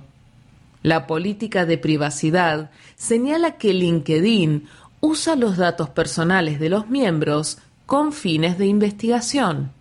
[0.85, 4.69] La política de privacidad señala que LinkedIn
[5.01, 9.73] usa los datos personales de los miembros con fines de investigación.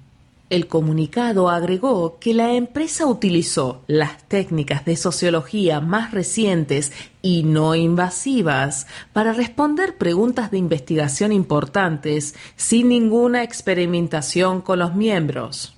[0.53, 6.93] El comunicado agregó que la empresa utilizó las técnicas de sociología más recientes
[7.23, 15.73] y no invasivas para responder preguntas de investigación importantes sin ninguna experimentación con los miembros.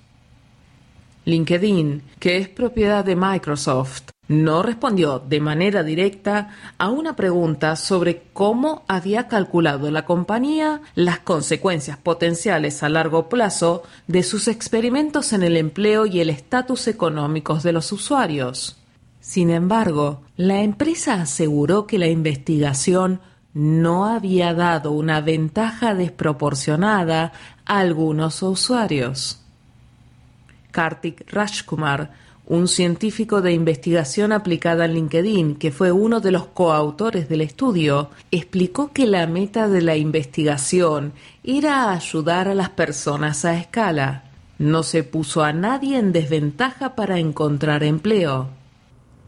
[1.26, 8.24] LinkedIn, que es propiedad de Microsoft, no respondió de manera directa a una pregunta sobre
[8.34, 15.44] cómo había calculado la compañía las consecuencias potenciales a largo plazo de sus experimentos en
[15.44, 18.78] el empleo y el estatus económicos de los usuarios.
[19.20, 23.22] Sin embargo, la empresa aseguró que la investigación
[23.54, 27.32] no había dado una ventaja desproporcionada
[27.66, 29.45] a algunos usuarios.
[30.76, 32.12] Kartik Rajkumar,
[32.48, 38.10] un científico de investigación aplicada en LinkedIn, que fue uno de los coautores del estudio,
[38.30, 41.14] explicó que la meta de la investigación
[41.46, 44.26] era ayudar a las personas a escala.
[44.60, 48.50] No se puso a nadie en desventaja para encontrar empleo.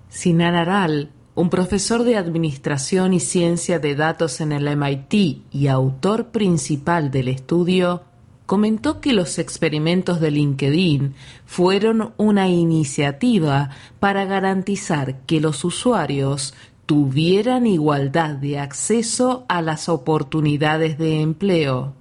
[0.09, 6.25] Sinan Aral, un profesor de Administración y Ciencia de Datos en el MIT y autor
[6.25, 8.03] principal del estudio,
[8.47, 11.13] comentó que los experimentos de LinkedIn
[11.45, 13.69] fueron una iniciativa
[13.99, 21.93] para garantizar que los usuarios tuvieran igualdad de acceso a las oportunidades de empleo.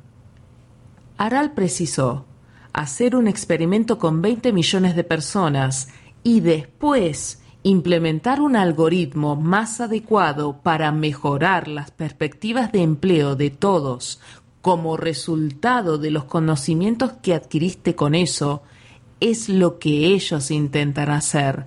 [1.19, 2.25] Aral precisó,
[2.73, 5.89] hacer un experimento con 20 millones de personas
[6.23, 14.21] y después implementar un algoritmo más adecuado para mejorar las perspectivas de empleo de todos
[14.67, 18.65] como resultado de los conocimientos que adquiriste con eso,
[19.21, 21.67] es lo que ellos intentan hacer.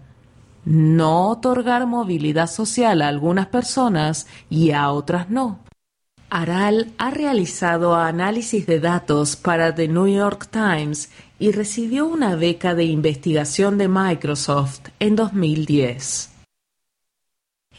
[0.66, 5.60] No otorgar movilidad social a algunas personas y a otras no.
[6.30, 12.76] Aral ha realizado análisis de datos para The New York Times y recibió una beca
[12.76, 16.29] de investigación de Microsoft en 2010.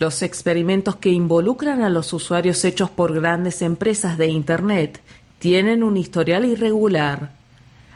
[0.01, 5.03] Los experimentos que involucran a los usuarios hechos por grandes empresas de Internet
[5.39, 7.33] tienen un historial irregular.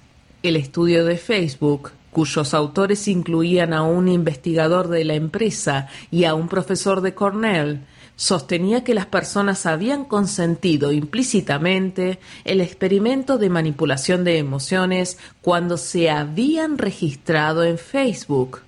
[0.43, 6.35] El estudio de Facebook, cuyos autores incluían a un investigador de la empresa y a
[6.35, 7.83] un profesor de Cornell,
[8.17, 16.11] sostenía que las personas habían consentido implícitamente el experimento de manipulación de emociones cuando se
[16.11, 18.66] habían registrado en Facebook.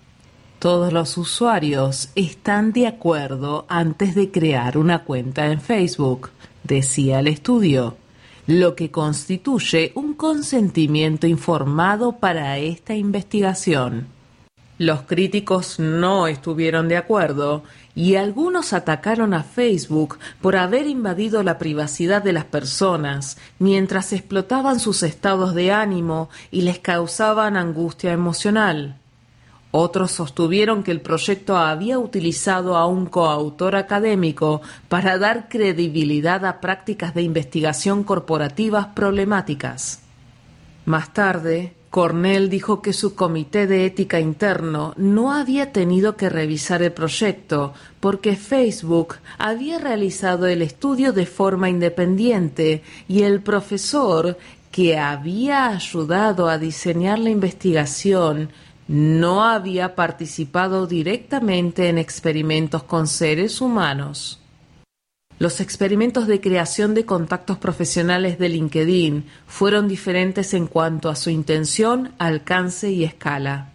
[0.59, 6.31] Todos los usuarios están de acuerdo antes de crear una cuenta en Facebook,
[6.65, 7.97] decía el estudio,
[8.49, 14.09] lo que constituye un consentimiento informado para esta investigación.
[14.79, 17.63] Los críticos no estuvieron de acuerdo
[17.95, 24.81] y algunos atacaron a Facebook por haber invadido la privacidad de las personas mientras explotaban
[24.81, 28.98] sus estados de ánimo y les causaban angustia emocional.
[29.81, 36.61] Otros sostuvieron que el proyecto había utilizado a un coautor académico para dar credibilidad a
[36.61, 40.01] prácticas de investigación corporativas problemáticas.
[40.85, 46.83] Más tarde, Cornell dijo que su comité de ética interno no había tenido que revisar
[46.83, 54.37] el proyecto porque Facebook había realizado el estudio de forma independiente y el profesor
[54.73, 58.51] que había ayudado a diseñar la investigación
[58.89, 64.41] no había participado directamente en experimentos con seres humanos.
[65.39, 71.31] Los experimentos de creación de contactos profesionales de LinkedIn fueron diferentes en cuanto a su
[71.31, 73.73] intención, alcance y escala.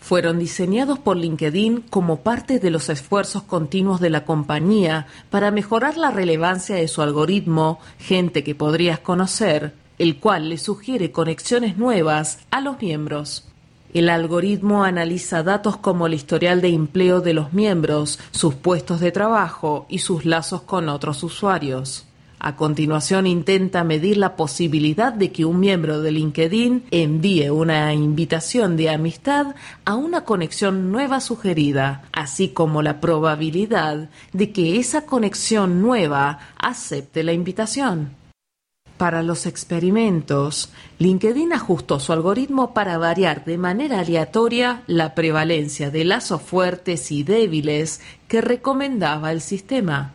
[0.00, 5.96] Fueron diseñados por LinkedIn como parte de los esfuerzos continuos de la compañía para mejorar
[5.96, 12.40] la relevancia de su algoritmo, gente que podrías conocer, el cual le sugiere conexiones nuevas
[12.50, 13.48] a los miembros.
[13.96, 19.10] El algoritmo analiza datos como el historial de empleo de los miembros, sus puestos de
[19.10, 22.04] trabajo y sus lazos con otros usuarios.
[22.38, 28.76] A continuación intenta medir la posibilidad de que un miembro de LinkedIn envíe una invitación
[28.76, 29.54] de amistad
[29.86, 37.24] a una conexión nueva sugerida, así como la probabilidad de que esa conexión nueva acepte
[37.24, 38.10] la invitación.
[38.96, 46.06] Para los experimentos, LinkedIn ajustó su algoritmo para variar de manera aleatoria la prevalencia de
[46.06, 50.12] lazos fuertes y débiles que recomendaba el sistema.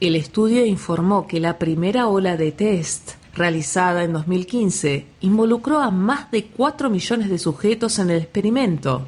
[0.00, 6.30] El estudio informó que la primera ola de test, realizada en 2015, involucró a más
[6.30, 9.06] de 4 millones de sujetos en el experimento.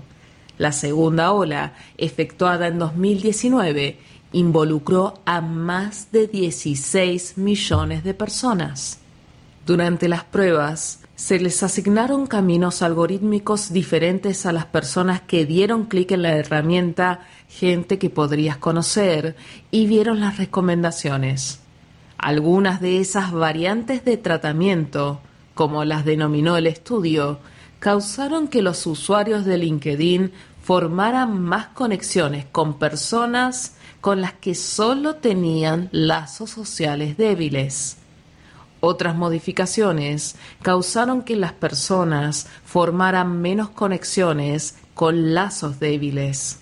[0.59, 3.99] La segunda ola, efectuada en 2019,
[4.33, 8.99] involucró a más de 16 millones de personas.
[9.67, 16.13] Durante las pruebas, se les asignaron caminos algorítmicos diferentes a las personas que dieron clic
[16.13, 19.37] en la herramienta gente que podrías conocer
[19.71, 21.61] y vieron las recomendaciones.
[22.17, 25.21] Algunas de esas variantes de tratamiento,
[25.55, 27.39] como las denominó el estudio,
[27.81, 35.17] causaron que los usuarios de LinkedIn formaran más conexiones con personas con las que solo
[35.17, 37.97] tenían lazos sociales débiles.
[38.81, 46.61] Otras modificaciones causaron que las personas formaran menos conexiones con lazos débiles.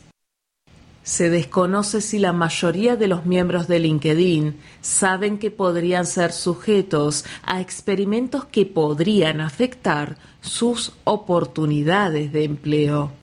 [1.04, 7.24] Se desconoce si la mayoría de los miembros de LinkedIn saben que podrían ser sujetos
[7.44, 13.17] a experimentos que podrían afectar sus oportunidades de empleo.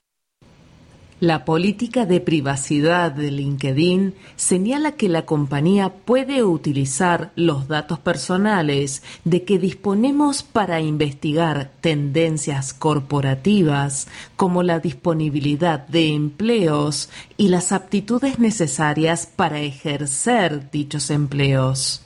[1.20, 9.02] La política de privacidad de LinkedIn señala que la compañía puede utilizar los datos personales
[9.24, 17.08] de que disponemos para investigar tendencias corporativas como la disponibilidad de empleos
[17.38, 22.02] y las aptitudes necesarias para ejercer dichos empleos.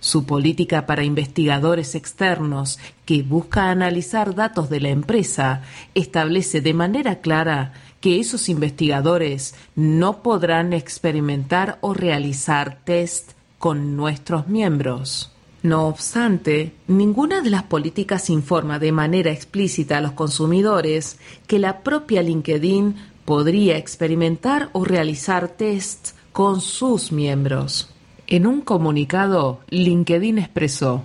[0.00, 5.62] Su política para investigadores externos, que busca analizar datos de la empresa,
[5.94, 7.72] establece de manera clara
[8.02, 15.30] que esos investigadores no podrán experimentar o realizar test con nuestros miembros.
[15.62, 21.82] No obstante, ninguna de las políticas informa de manera explícita a los consumidores que la
[21.82, 27.88] propia LinkedIn podría experimentar o realizar tests con sus miembros.
[28.26, 31.04] En un comunicado, LinkedIn expresó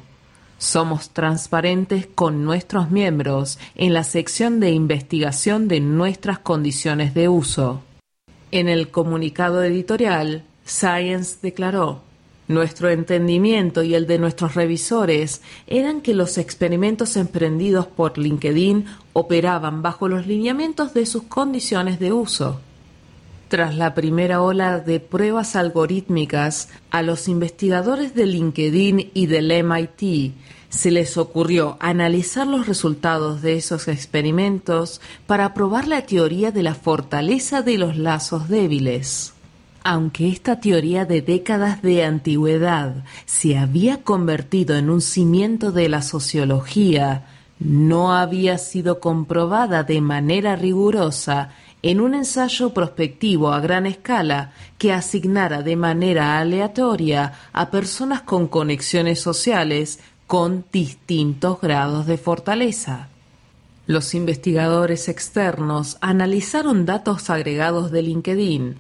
[0.58, 7.82] somos transparentes con nuestros miembros en la sección de investigación de nuestras condiciones de uso.
[8.52, 12.02] En el comunicado editorial, Science declaró,
[12.48, 19.82] nuestro entendimiento y el de nuestros revisores eran que los experimentos emprendidos por LinkedIn operaban
[19.82, 22.62] bajo los lineamientos de sus condiciones de uso.
[23.48, 30.34] Tras la primera ola de pruebas algorítmicas, a los investigadores de LinkedIn y del MIT
[30.68, 36.76] se les ocurrió analizar los resultados de esos experimentos para probar la teoría de la
[36.76, 39.34] fortaleza de los lazos débiles.
[39.86, 46.02] Aunque esta teoría de décadas de antigüedad se había convertido en un cimiento de la
[46.02, 47.24] sociología,
[47.60, 54.92] no había sido comprobada de manera rigurosa en un ensayo prospectivo a gran escala que
[54.92, 63.10] asignara de manera aleatoria a personas con conexiones sociales con distintos grados de fortaleza.
[63.86, 68.76] Los investigadores externos analizaron datos agregados de LinkedIn.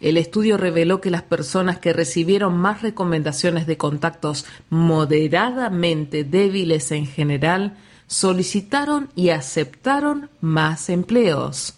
[0.00, 7.06] El estudio reveló que las personas que recibieron más recomendaciones de contactos moderadamente débiles en
[7.06, 7.76] general
[8.06, 11.77] solicitaron y aceptaron más empleos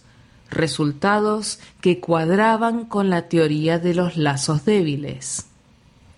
[0.51, 5.47] resultados que cuadraban con la teoría de los lazos débiles.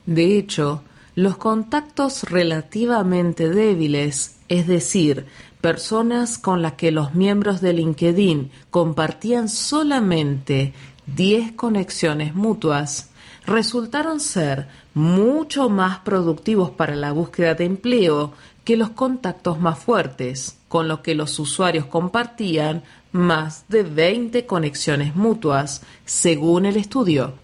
[0.05, 0.83] De hecho,
[1.15, 5.27] los contactos relativamente débiles, es decir,
[5.61, 10.73] personas con las que los miembros de LinkedIn compartían solamente
[11.15, 13.11] 10 conexiones mutuas,
[13.45, 20.57] resultaron ser mucho más productivos para la búsqueda de empleo que los contactos más fuertes,
[20.67, 22.83] con los que los usuarios compartían
[23.13, 27.35] más de 20 conexiones mutuas, según el estudio.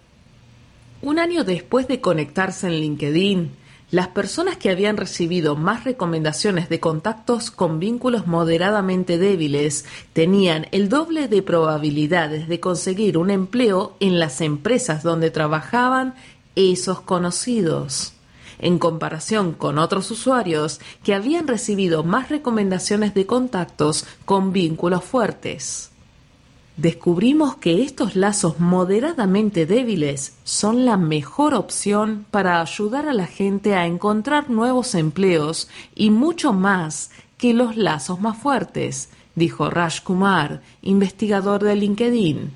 [1.00, 3.52] Un año después de conectarse en LinkedIn,
[3.90, 10.88] las personas que habían recibido más recomendaciones de contactos con vínculos moderadamente débiles tenían el
[10.88, 16.14] doble de probabilidades de conseguir un empleo en las empresas donde trabajaban
[16.54, 18.14] esos conocidos
[18.60, 25.90] en comparación con otros usuarios que habían recibido más recomendaciones de contactos con vínculos fuertes.
[26.76, 33.74] descubrimos que estos lazos moderadamente débiles son la mejor opción para ayudar a la gente
[33.74, 40.62] a encontrar nuevos empleos y mucho más que los lazos más fuertes, dijo Raj Kumar,
[40.80, 42.50] investigador de LinkedIn.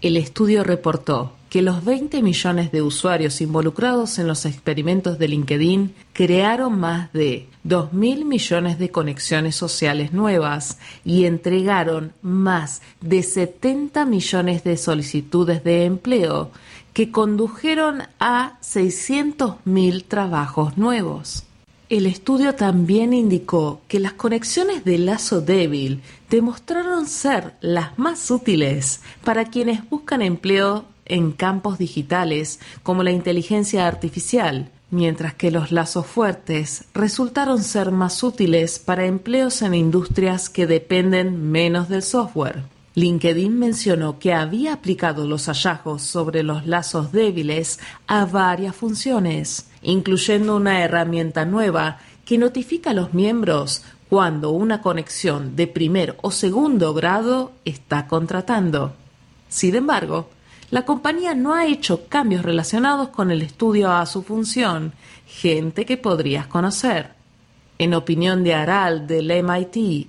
[0.00, 5.94] El estudio reportó que los 20 millones de usuarios involucrados en los experimentos de LinkedIn
[6.12, 14.64] crearon más de 2.000 millones de conexiones sociales nuevas y entregaron más de 70 millones
[14.64, 16.50] de solicitudes de empleo
[16.92, 21.44] que condujeron a 600.000 trabajos nuevos.
[21.88, 29.02] El estudio también indicó que las conexiones de lazo débil demostraron ser las más útiles
[29.22, 36.06] para quienes buscan empleo en campos digitales como la inteligencia artificial, mientras que los lazos
[36.06, 42.62] fuertes resultaron ser más útiles para empleos en industrias que dependen menos del software.
[42.94, 50.56] LinkedIn mencionó que había aplicado los hallazgos sobre los lazos débiles a varias funciones, incluyendo
[50.56, 56.94] una herramienta nueva que notifica a los miembros cuando una conexión de primer o segundo
[56.94, 58.94] grado está contratando.
[59.48, 60.30] Sin embargo,
[60.70, 64.92] la compañía no ha hecho cambios relacionados con el estudio a su función,
[65.26, 67.10] gente que podrías conocer.
[67.78, 70.08] En opinión de Aral del MIT,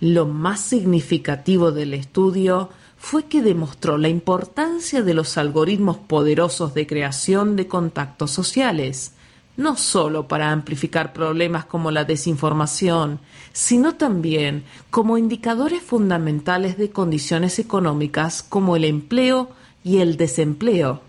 [0.00, 6.86] lo más significativo del estudio fue que demostró la importancia de los algoritmos poderosos de
[6.86, 9.12] creación de contactos sociales,
[9.56, 13.18] no solo para amplificar problemas como la desinformación,
[13.52, 19.50] sino también como indicadores fundamentales de condiciones económicas como el empleo
[19.84, 21.00] y el desempleo.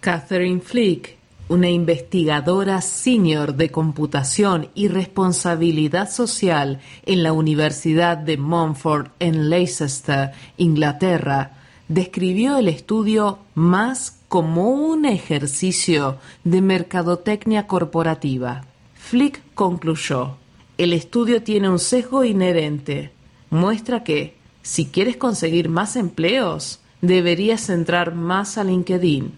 [0.00, 1.16] Catherine Flick,
[1.48, 10.30] una investigadora senior de computación y responsabilidad social en la Universidad de Montfort en Leicester,
[10.56, 18.64] Inglaterra, describió el estudio más como un ejercicio de mercadotecnia corporativa.
[18.94, 20.36] Flick concluyó,
[20.78, 23.10] el estudio tiene un sesgo inherente.
[23.50, 29.32] Muestra que, si quieres conseguir más empleos, deberías entrar más a LinkedIn.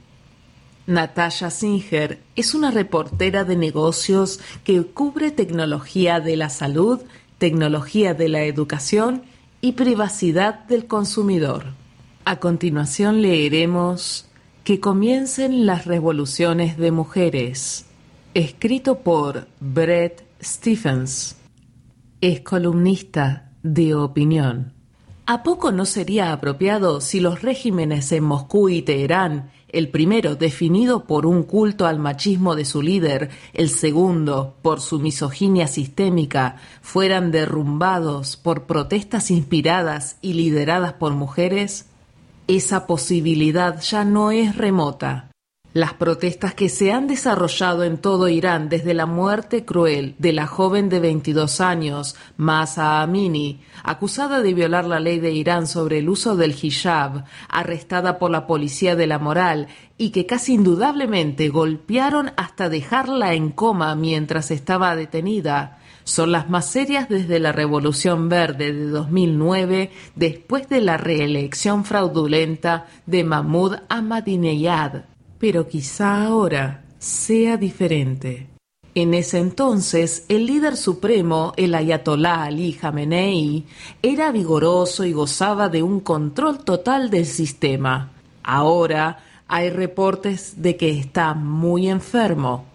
[0.86, 7.00] Natasha Singer es una reportera de negocios que cubre tecnología de la salud,
[7.38, 9.22] tecnología de la educación
[9.60, 11.66] y privacidad del consumidor.
[12.24, 14.26] A continuación leeremos
[14.64, 17.84] Que comiencen las revoluciones de mujeres,
[18.32, 21.36] escrito por Brett Stephens.
[22.20, 24.72] Es columnista de opinión.
[25.32, 31.06] ¿A poco no sería apropiado si los regímenes en Moscú y Teherán, el primero definido
[31.06, 37.30] por un culto al machismo de su líder, el segundo por su misoginia sistémica, fueran
[37.30, 41.86] derrumbados por protestas inspiradas y lideradas por mujeres?
[42.46, 45.31] Esa posibilidad ya no es remota.
[45.74, 50.46] Las protestas que se han desarrollado en todo Irán desde la muerte cruel de la
[50.46, 56.10] joven de 22 años, Masa Amini, acusada de violar la ley de Irán sobre el
[56.10, 62.32] uso del hijab, arrestada por la policía de la moral y que casi indudablemente golpearon
[62.36, 68.74] hasta dejarla en coma mientras estaba detenida, son las más serias desde la Revolución Verde
[68.74, 75.04] de 2009, después de la reelección fraudulenta de Mahmoud Ahmadinejad
[75.42, 78.46] pero quizá ahora sea diferente.
[78.94, 83.64] En ese entonces, el líder supremo, el ayatolá Ali Khamenei,
[84.02, 88.12] era vigoroso y gozaba de un control total del sistema.
[88.44, 89.18] Ahora
[89.48, 92.66] hay reportes de que está muy enfermo.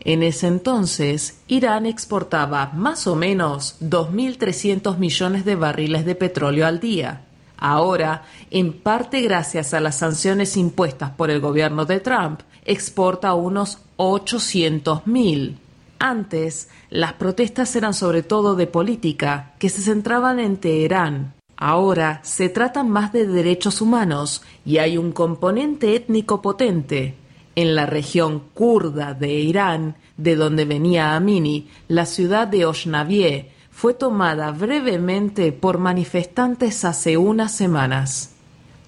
[0.00, 6.80] En ese entonces, Irán exportaba más o menos 2.300 millones de barriles de petróleo al
[6.80, 7.25] día.
[7.58, 13.78] Ahora, en parte gracias a las sanciones impuestas por el gobierno de Trump, exporta unos
[13.96, 15.58] 800 mil.
[15.98, 21.34] Antes, las protestas eran sobre todo de política, que se centraban en Teherán.
[21.56, 27.14] Ahora se tratan más de derechos humanos y hay un componente étnico potente.
[27.54, 33.92] En la región kurda de Irán, de donde venía Amini, la ciudad de Oshnavie, fue
[33.92, 38.30] tomada brevemente por manifestantes hace unas semanas.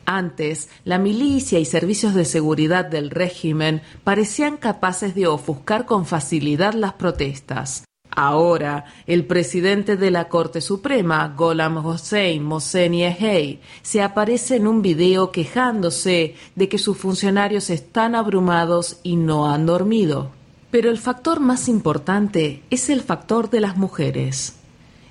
[0.07, 6.73] Antes, la milicia y servicios de seguridad del régimen parecían capaces de ofuscar con facilidad
[6.73, 7.85] las protestas.
[8.11, 15.31] Ahora, el presidente de la Corte Suprema, Golam Hossein Mohseni se aparece en un video
[15.33, 20.31] quejándose de que sus funcionarios están abrumados y no han dormido.
[20.71, 24.58] Pero el factor más importante es el factor de las mujeres.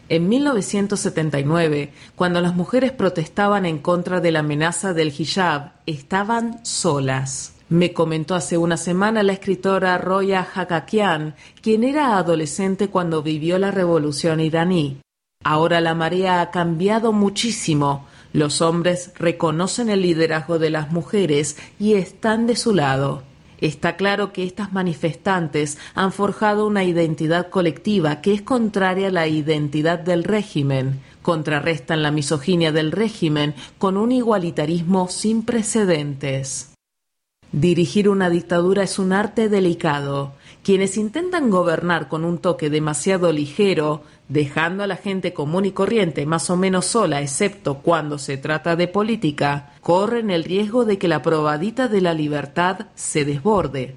[0.10, 7.54] En 1979, cuando las mujeres protestaban en contra de la amenaza del hijab, estaban solas.
[7.70, 13.72] Me comentó hace una semana la escritora Roya Hakakian, quien era adolescente cuando vivió la
[13.72, 15.02] revolución iraní.
[15.44, 18.08] Ahora la marea ha cambiado muchísimo.
[18.32, 23.24] Los hombres reconocen el liderazgo de las mujeres y están de su lado.
[23.60, 29.28] Está claro que estas manifestantes han forjado una identidad colectiva que es contraria a la
[29.28, 36.72] identidad del régimen, contrarrestan la misoginia del régimen con un igualitarismo sin precedentes.
[37.52, 40.34] Dirigir una dictadura es un arte delicado.
[40.68, 46.26] Quienes intentan gobernar con un toque demasiado ligero, dejando a la gente común y corriente
[46.26, 51.08] más o menos sola, excepto cuando se trata de política, corren el riesgo de que
[51.08, 53.96] la probadita de la libertad se desborde.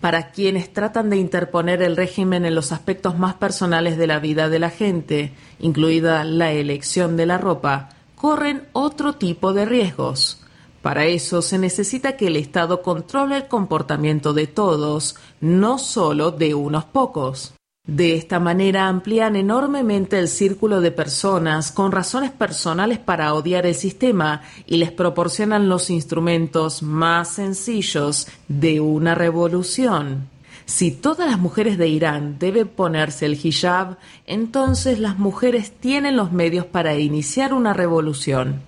[0.00, 4.48] Para quienes tratan de interponer el régimen en los aspectos más personales de la vida
[4.48, 10.44] de la gente, incluida la elección de la ropa, corren otro tipo de riesgos.
[10.88, 16.54] Para eso se necesita que el Estado controle el comportamiento de todos, no solo de
[16.54, 17.52] unos pocos.
[17.86, 23.74] De esta manera amplían enormemente el círculo de personas con razones personales para odiar el
[23.74, 30.30] sistema y les proporcionan los instrumentos más sencillos de una revolución.
[30.64, 36.32] Si todas las mujeres de Irán deben ponerse el hijab, entonces las mujeres tienen los
[36.32, 38.62] medios para iniciar una revolución.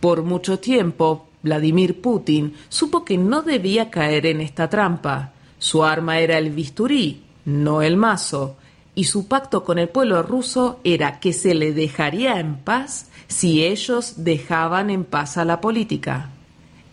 [0.00, 5.32] Por mucho tiempo, Vladimir Putin supo que no debía caer en esta trampa.
[5.58, 8.56] Su arma era el bisturí, no el mazo,
[8.96, 13.64] y su pacto con el pueblo ruso era que se le dejaría en paz si
[13.64, 16.30] ellos dejaban en paz a la política.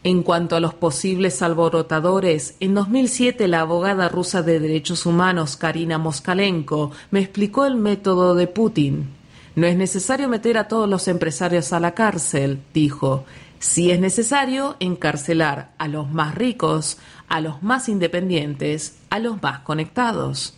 [0.03, 5.97] En cuanto a los posibles alborotadores, en 2007 la abogada rusa de derechos humanos Karina
[5.97, 9.07] Moskalenko me explicó el método de Putin.
[9.55, 13.23] No es necesario meter a todos los empresarios a la cárcel, dijo.
[13.63, 16.97] Si es necesario, encarcelar a los más ricos,
[17.29, 20.57] a los más independientes, a los más conectados.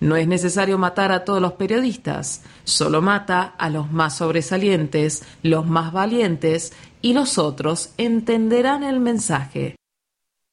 [0.00, 5.64] No es necesario matar a todos los periodistas, solo mata a los más sobresalientes, los
[5.64, 9.76] más valientes, y los otros entenderán el mensaje.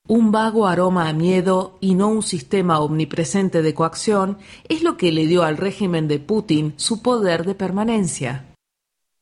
[0.08, 4.38] Un vago aroma a miedo y no un sistema omnipresente de coacción
[4.70, 8.51] es lo que le dio al régimen de Putin su poder de permanencia.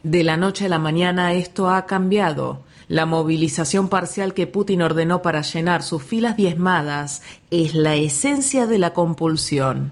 [0.04, 2.64] De la noche a la mañana esto ha cambiado.
[2.88, 7.22] La movilización parcial que Putin ordenó para llenar sus filas diezmadas
[7.52, 9.91] es la esencia de la compulsión.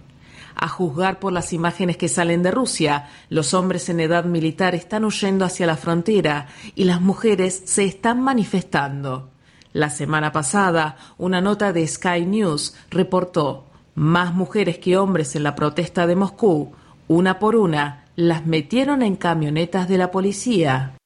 [0.55, 5.03] A juzgar por las imágenes que salen de Rusia, los hombres en edad militar están
[5.03, 9.30] huyendo hacia la frontera y las mujeres se están manifestando.
[9.74, 15.53] La semana pasada, una nota de Sky News reportó más mujeres que hombres en la
[15.53, 16.72] protesta de Moscú,
[17.10, 20.97] una por una, las metieron en camionetas de la policía.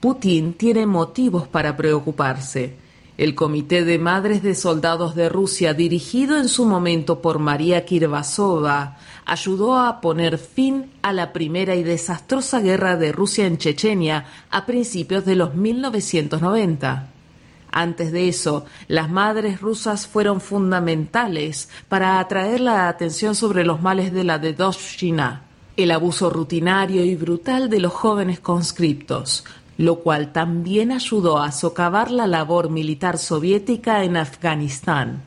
[0.00, 2.74] Putin tiene motivos para preocuparse.
[3.16, 8.96] El Comité de Madres de Soldados de Rusia, dirigido en su momento por María Kirvasova,
[9.24, 14.66] ayudó a poner fin a la primera y desastrosa guerra de Rusia en Chechenia a
[14.66, 17.10] principios de los 1990.
[17.70, 24.12] Antes de eso, las madres rusas fueron fundamentales para atraer la atención sobre los males
[24.12, 29.44] de la Dedoshina el abuso rutinario y brutal de los jóvenes conscriptos,
[29.78, 35.24] lo cual también ayudó a socavar la labor militar soviética en Afganistán.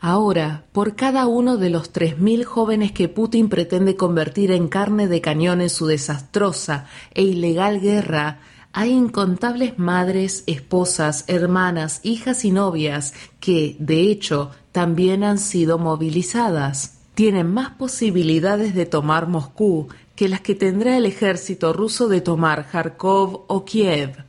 [0.00, 5.20] Ahora, por cada uno de los 3.000 jóvenes que Putin pretende convertir en carne de
[5.20, 8.40] cañón en su desastrosa e ilegal guerra,
[8.72, 16.93] hay incontables madres, esposas, hermanas, hijas y novias que, de hecho, también han sido movilizadas
[17.14, 22.68] tienen más posibilidades de tomar Moscú que las que tendrá el ejército ruso de tomar
[22.70, 24.24] Kharkov o Kiev.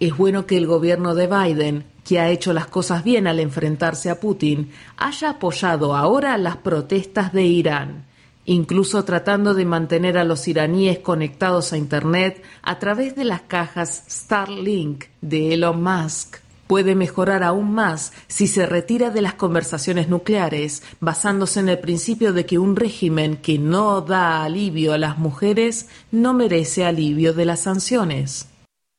[0.00, 4.10] Es bueno que el gobierno de Biden, que ha hecho las cosas bien al enfrentarse
[4.10, 8.06] a Putin, haya apoyado ahora las protestas de Irán,
[8.44, 14.04] incluso tratando de mantener a los iraníes conectados a Internet a través de las cajas
[14.08, 16.38] Starlink de Elon Musk
[16.70, 22.32] puede mejorar aún más si se retira de las conversaciones nucleares, basándose en el principio
[22.32, 27.44] de que un régimen que no da alivio a las mujeres no merece alivio de
[27.44, 28.46] las sanciones.